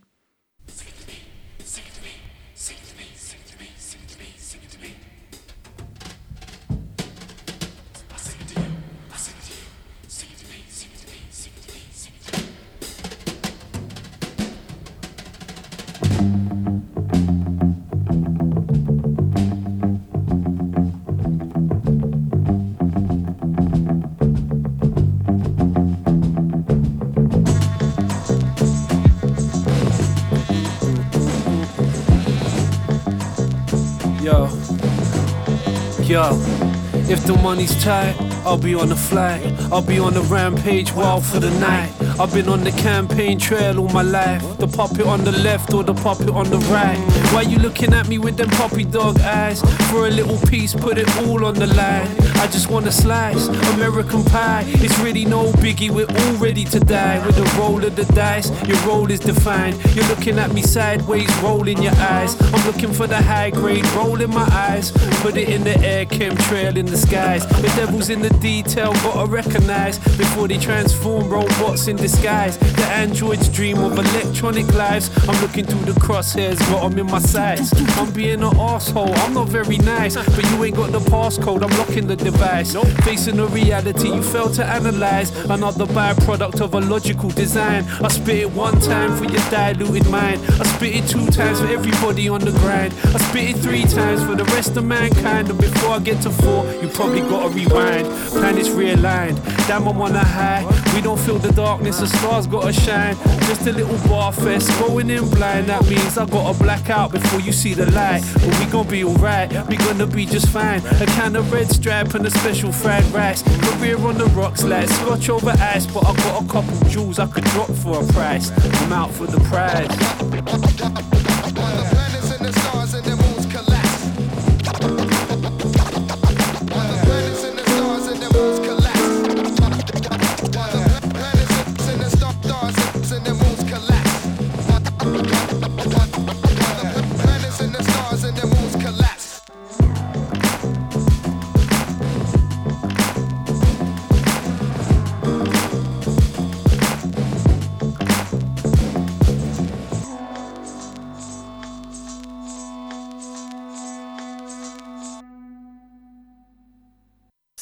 [37.42, 38.14] Money's tight,
[38.44, 39.42] I'll be on the flight.
[39.72, 41.92] I'll be on the rampage, wild for the night.
[42.20, 44.42] I've been on the campaign trail all my life.
[44.58, 46.98] The puppet on the left or the puppet on the right.
[47.32, 49.60] Why you looking at me with them puppy dog eyes?
[49.90, 52.08] For a little piece, put it all on the line.
[52.36, 54.64] I just want a slice, American pie.
[54.66, 57.24] It's really no biggie, we're all ready to die.
[57.26, 59.80] With a roll of the dice, your role is defined.
[59.94, 62.40] You're looking at me sideways, rolling your eyes.
[62.52, 64.92] I'm looking for the high grade, rolling my eyes.
[65.22, 67.46] Put it in the air, chemtrail in the skies.
[67.46, 72.58] The devil's in the detail, gotta recognize before they transform robots in disguise.
[72.58, 75.08] The androids dream of electronic lives.
[75.28, 77.72] I'm looking through the crosshairs, but I'm in my sights.
[77.96, 81.62] I'm being an asshole, I'm not very nice, but you ain't got the passcode.
[81.62, 82.74] I'm locking the device.
[83.04, 85.30] Facing the reality you fail to analyze.
[85.48, 87.84] Another byproduct of a logical design.
[88.02, 90.40] I spit it one time for your diluted mind.
[90.60, 92.92] I spit it two times for everybody on the grind.
[93.14, 95.50] I spit it three times for the rest of mankind.
[95.50, 98.08] And before I get to four, you probably gotta rewind.
[98.38, 99.38] Planets realigned.
[99.68, 100.64] Damn, I'm on a high.
[100.94, 103.16] We don't feel the darkness, the stars gotta shine.
[103.46, 105.66] Just a little bar fest, going in blind.
[105.68, 108.22] That means I gotta black out before you see the light.
[108.34, 110.84] But we gon' be alright, we gonna be just fine.
[111.00, 113.42] A can of red stripe and a special fried rice.
[113.42, 115.86] Career on the rocks like scotch over ice.
[115.86, 118.50] But I got a couple jewels I could drop for a price.
[118.82, 119.88] I'm out for the prize.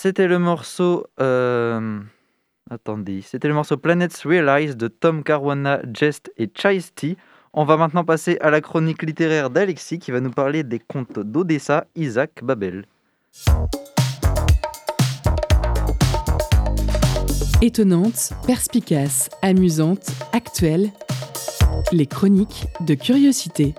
[0.03, 1.07] C'était le morceau.
[1.21, 2.01] euh,
[2.71, 7.19] Attendez, c'était le morceau Planets Realize de Tom Caruana, Jest et Chai Tea.
[7.53, 11.19] On va maintenant passer à la chronique littéraire d'Alexis qui va nous parler des contes
[11.19, 12.87] d'Odessa, Isaac Babel.
[17.61, 20.89] Étonnante, perspicace, amusante, actuelle,
[21.93, 23.75] les chroniques de curiosité.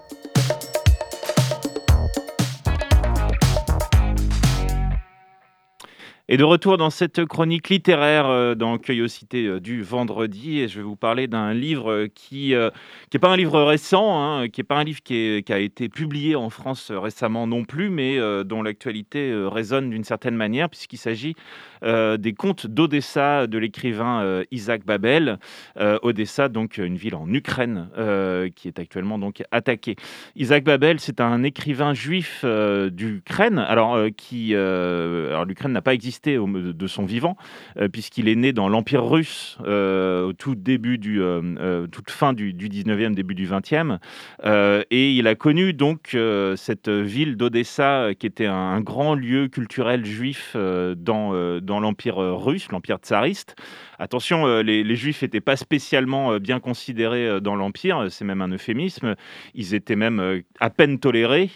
[6.33, 10.77] Et de retour dans cette chronique littéraire euh, dans Curiosité euh, du vendredi, et je
[10.77, 14.65] vais vous parler d'un livre euh, qui n'est pas un livre récent, hein, qui n'est
[14.65, 19.33] pas un livre qui, a été publié en France récemment non plus, mais dont l'actualité
[19.51, 21.35] résonne d'une certaine manière, puisqu'il s'agit
[21.81, 25.37] des contes d'Odessa de l'écrivain euh, Isaac Babel.
[25.77, 29.95] Euh, Odessa, donc une ville en Ukraine, euh, qui est actuellement donc attaquée.
[30.35, 35.93] Isaac Babel, c'est un écrivain juif euh, d'Ukraine, alors euh, qui, euh, l'Ukraine n'a pas
[35.93, 37.37] existé de son vivant,
[37.77, 42.09] euh, puisqu'il est né dans l'Empire russe euh, au tout début du, euh, euh, toute
[42.09, 43.99] fin du, du 19e, début du 20e,
[44.45, 49.13] euh, et il a connu donc euh, cette ville d'Odessa, euh, qui était un, grand
[49.13, 53.55] lieu culturel juif euh, dans, euh, dans l'Empire euh, russe, l'Empire tsariste.
[53.97, 58.49] Attention, euh, les, Juifs n'étaient pas spécialement euh, bien considérés dans l'Empire, c'est même un
[58.49, 59.15] euphémisme.
[59.55, 61.49] Ils étaient même à peine tolérés.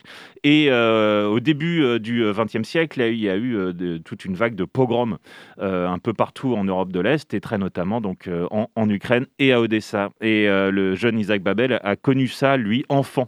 [0.43, 4.63] Et au début du XXe siècle, il y a eu, de- toute une vague de
[4.63, 5.17] pogroms
[5.57, 9.59] un peu partout en Europe de l'Est, et très notamment donc, en, Ukraine et à
[9.59, 10.11] Odessa.
[10.21, 13.27] Et le jeune Isaac Babel a connu ça, lui, enfant.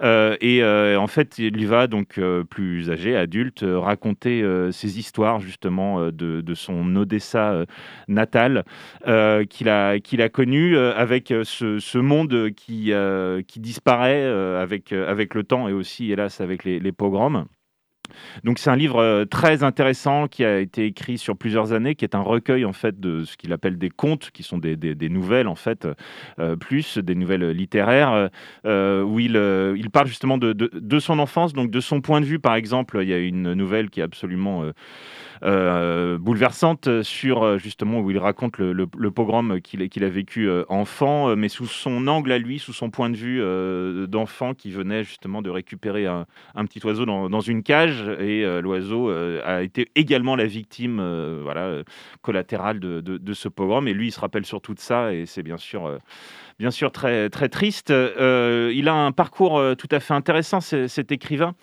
[0.00, 6.10] Et en fait, il va donc plus âgé, adulte, raconter ses histoires justement euh,
[6.42, 7.66] de, son Odessa euh,
[8.08, 8.64] natal
[9.06, 12.92] euh, qu'il a, a connu euh, avec ce, monde qui,
[13.46, 17.46] qui disparaît avec, avec le temps et aussi, hélas, avec les, pogroms.
[18.44, 22.14] Donc c'est un livre très intéressant qui a été écrit sur plusieurs années, qui est
[22.14, 24.76] un recueil en fait de ce qu'il appelle des contes, qui sont des,
[25.08, 25.88] nouvelles en fait,
[26.60, 28.28] plus des nouvelles littéraires,
[28.64, 29.36] où il,
[29.76, 32.54] il parle justement de, de- de son enfance, donc de son point de vue par
[32.54, 32.98] exemple.
[33.02, 34.70] Il y a une nouvelle qui est absolument
[35.44, 41.34] euh, bouleversante sur euh, justement où il raconte le, pogrom qu'il a vécu euh, enfant,
[41.36, 43.42] mais sous son angle à lui, sous son point de vue
[44.08, 46.26] d'enfant qui venait justement de récupérer un,
[46.64, 48.04] petit oiseau dans, une cage.
[48.20, 51.02] Et l'oiseau a été également la victime
[51.42, 51.82] voilà,
[52.22, 53.88] collatérale de, de- ce pogrom.
[53.88, 55.12] Et lui il se rappelle surtout de ça.
[55.12, 55.98] Et c'est bien sûr
[56.58, 57.90] bien sûr très, très triste.
[57.90, 61.54] Euh, il a un parcours euh, tout à fait intéressant, cet écrivain.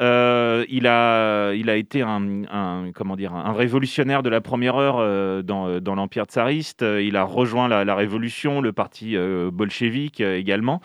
[0.00, 5.42] Euh, il, a, il a été un, comment dire, un révolutionnaire de la première heure
[5.42, 6.82] dans, dans l'Empire tsariste.
[6.82, 9.16] Il a rejoint la, révolution, le parti
[9.52, 10.80] bolchevique également,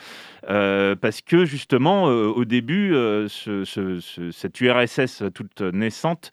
[0.47, 2.91] parce que justement, au début,
[3.27, 6.31] ce- ce- ce- cette URSS toute naissante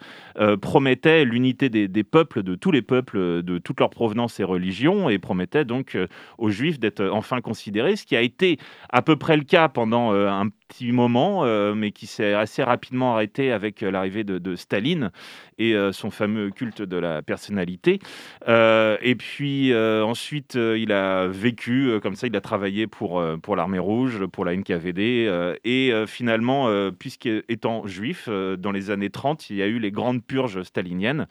[0.62, 5.18] promettait l'unité des, peuples, de tous les peuples, de toute leur provenance et religion, et
[5.18, 5.98] promettait donc
[6.38, 8.58] aux Juifs d'être enfin considérés, ce qui a été
[8.90, 10.48] à peu près le cas pendant euh, un
[10.92, 15.10] moment, euh, mais qui s'est assez rapidement arrêté avec euh, l'arrivée de, Staline
[15.58, 18.00] et euh, son fameux culte de la personnalité.
[18.48, 24.26] Et puis ensuite, il a vécu comme ça, il a travaillé pour, pour l'armée rouge,
[24.26, 29.78] pour la NKVD, et finalement, puisqu'étant juif, dans les années 30, il y a eu
[29.78, 31.26] les grandes purges staliniennes,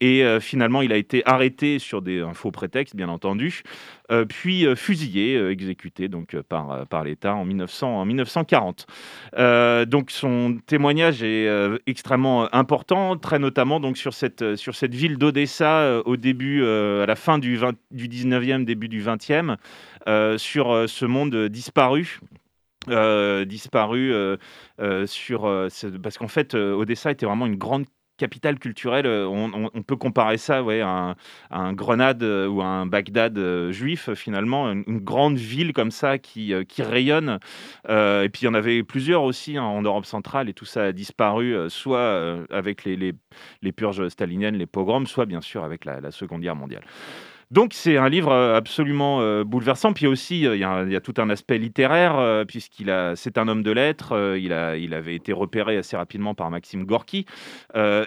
[0.00, 3.62] et finalement, il a été arrêté sur des, un faux prétexte, bien entendu,
[4.28, 8.75] puis fusillé, exécuté donc, par, par l'État en, 1900 en 1940.
[9.36, 14.74] Euh, donc son témoignage est euh, extrêmement euh, important, très notamment donc, sur, cette, sur
[14.74, 19.56] cette ville d'Odessa au début, à la fin du, 20 du 19e, début du 20e,
[20.08, 22.20] euh, sur ce monde disparu.
[23.46, 24.12] disparu
[25.06, 27.86] sur ce- parce qu'en fait Odessa était vraiment une grande
[28.16, 29.06] capitale culturelle.
[29.06, 31.14] euh, On, peut comparer ça ouais, à,
[31.50, 36.18] un, Grenade euh, ou à un Bagdad euh, juif, finalement, une, grande ville comme ça
[36.18, 37.38] qui, rayonne.
[37.88, 40.84] Et puis il y en avait plusieurs aussi hein, en Europe centrale et tout ça
[40.84, 43.14] a disparu, soit avec les,
[43.72, 46.84] purges staliniennes, les pogroms, soit bien sûr avec la Seconde Guerre mondiale.
[47.52, 49.92] Donc c'est un livre euh, absolument euh, bouleversant.
[49.92, 53.46] Puis aussi, euh, il y, a tout un aspect littéraire, euh, puisqu'il a, c'est un
[53.46, 54.36] homme de lettres.
[54.36, 57.24] il, a, il avait été repéré assez rapidement par Maxime Gorky.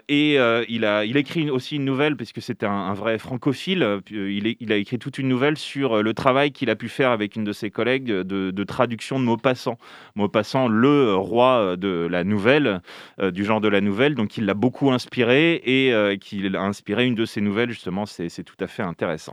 [0.09, 4.01] Et il, a, il écrit aussi une nouvelle, puisque c'était un, vrai francophile.
[4.09, 7.43] il, a écrit toute une nouvelle sur le travail qu'il a pu faire avec une
[7.43, 9.77] de ses collègues de, de traduction de Maupassant.
[10.15, 12.81] Maupassant, le roi de la nouvelle,
[13.21, 14.15] du genre de la nouvelle.
[14.15, 18.05] Donc il l'a beaucoup inspiré et qu'il a inspiré une de ses nouvelles, justement.
[18.05, 19.28] C'est tout à fait intéressant.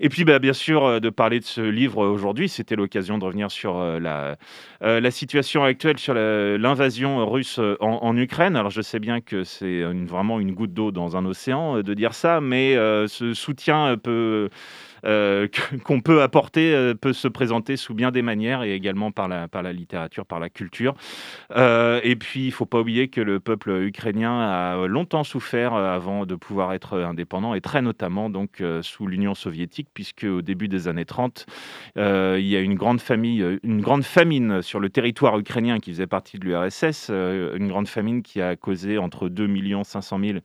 [0.00, 3.24] Et puis, bah, bien sûr, euh, de parler de ce livre aujourd'hui, c'était l'occasion de
[3.24, 4.36] revenir sur euh, la,
[4.82, 8.56] euh, situation actuelle, sur l'invasion russe euh, en, Ukraine.
[8.56, 11.94] Alors, je sais bien que c'est vraiment une goutte d'eau dans un océan euh, de
[11.94, 14.48] dire ça, mais euh, ce soutien euh, peut euh,
[15.84, 19.48] qu'on peut apporter euh, peut se présenter sous bien des manières et également par la,
[19.48, 20.94] par la littérature, par la culture.
[21.56, 25.74] Euh, et puis, il ne faut pas oublier que le peuple ukrainien a longtemps souffert
[25.74, 30.24] euh, avant de pouvoir être indépendant, et très notamment donc euh, sous l'Union soviétique, puisque
[30.24, 31.46] au début des années 30,
[31.96, 35.78] euh, il y a une grande famille, euh, une grande famine sur le territoire ukrainien
[35.78, 39.48] qui faisait partie de l'URSS, euh, une grande famine qui a causé entre 2
[39.84, 40.38] 500 000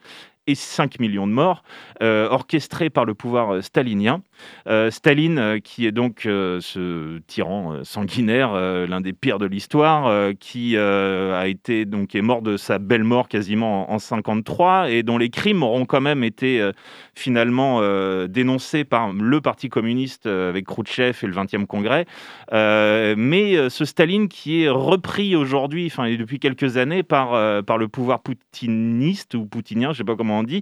[0.47, 1.63] et 5 millions de morts,
[2.01, 4.21] euh, orchestrée par le pouvoir euh, stalinien.
[4.67, 10.77] Euh, Staline, euh, qui est donc ce tyran sanguinaire, l'un des pires de l'histoire, qui
[10.77, 15.17] a été donc est mort de sa belle mort quasiment en, en 53 et dont
[15.17, 16.71] les crimes auront quand même été
[17.15, 17.81] finalement
[18.27, 22.05] dénoncés par le Parti communiste avec Khrouchtchev et le 20e congrès.
[22.51, 28.21] Mais ce Staline qui est repris aujourd'hui, enfin depuis quelques années, par, par le pouvoir
[28.21, 30.61] poutiniste ou poutinien, je ne sais pas comment dit,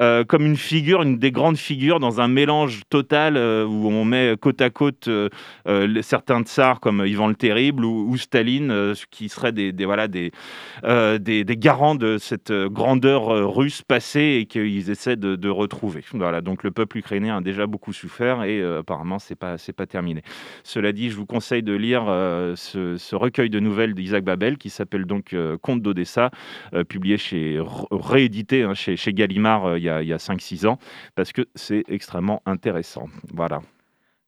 [0.00, 4.04] euh, comme une figure, une des grandes figures dans un mélange total euh, où on
[4.04, 5.28] met côte à côte euh,
[6.02, 10.32] certains tsars comme Ivan le Terrible ou, ou Staline, qui seraient des, voilà, des,
[10.82, 16.02] des, garants de cette grandeur russe passée et qu'ils essaient de, retrouver.
[16.14, 19.86] Voilà, donc le peuple ukrainien a déjà beaucoup souffert et apparemment c'est pas c'est pas
[19.86, 20.22] terminé.
[20.64, 22.04] Cela dit, je vous conseille de lire
[22.56, 26.30] ce, recueil de nouvelles d'Isaac Babel qui s'appelle donc Conte d'Odessa,
[26.88, 27.60] publié chez
[27.90, 30.78] réédité hein, chez, chez Gallimard euh, il y a, il y a 5-6 ans
[31.14, 33.06] parce que c'est extrêmement intéressant.
[33.32, 33.60] Voilà.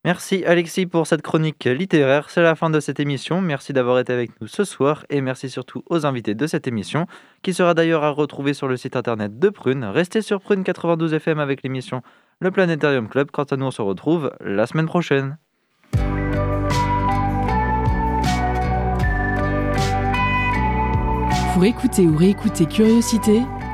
[0.05, 2.29] Merci Alexis pour cette chronique littéraire.
[2.29, 3.41] C'est la fin de cette émission.
[3.41, 7.07] Merci d'avoir été avec nous ce soir et merci surtout aux invités de cette émission
[7.43, 9.83] qui sera d'ailleurs à retrouver sur le site internet de Prune.
[9.85, 12.03] Restez sur Prune 92 FM avec l'émission
[12.39, 13.31] Le Planétarium Club.
[13.31, 15.39] Quant à nous, on se retrouve la semaine prochaine.
[21.55, 23.41] Pour écouter ou réécouter Curiosité,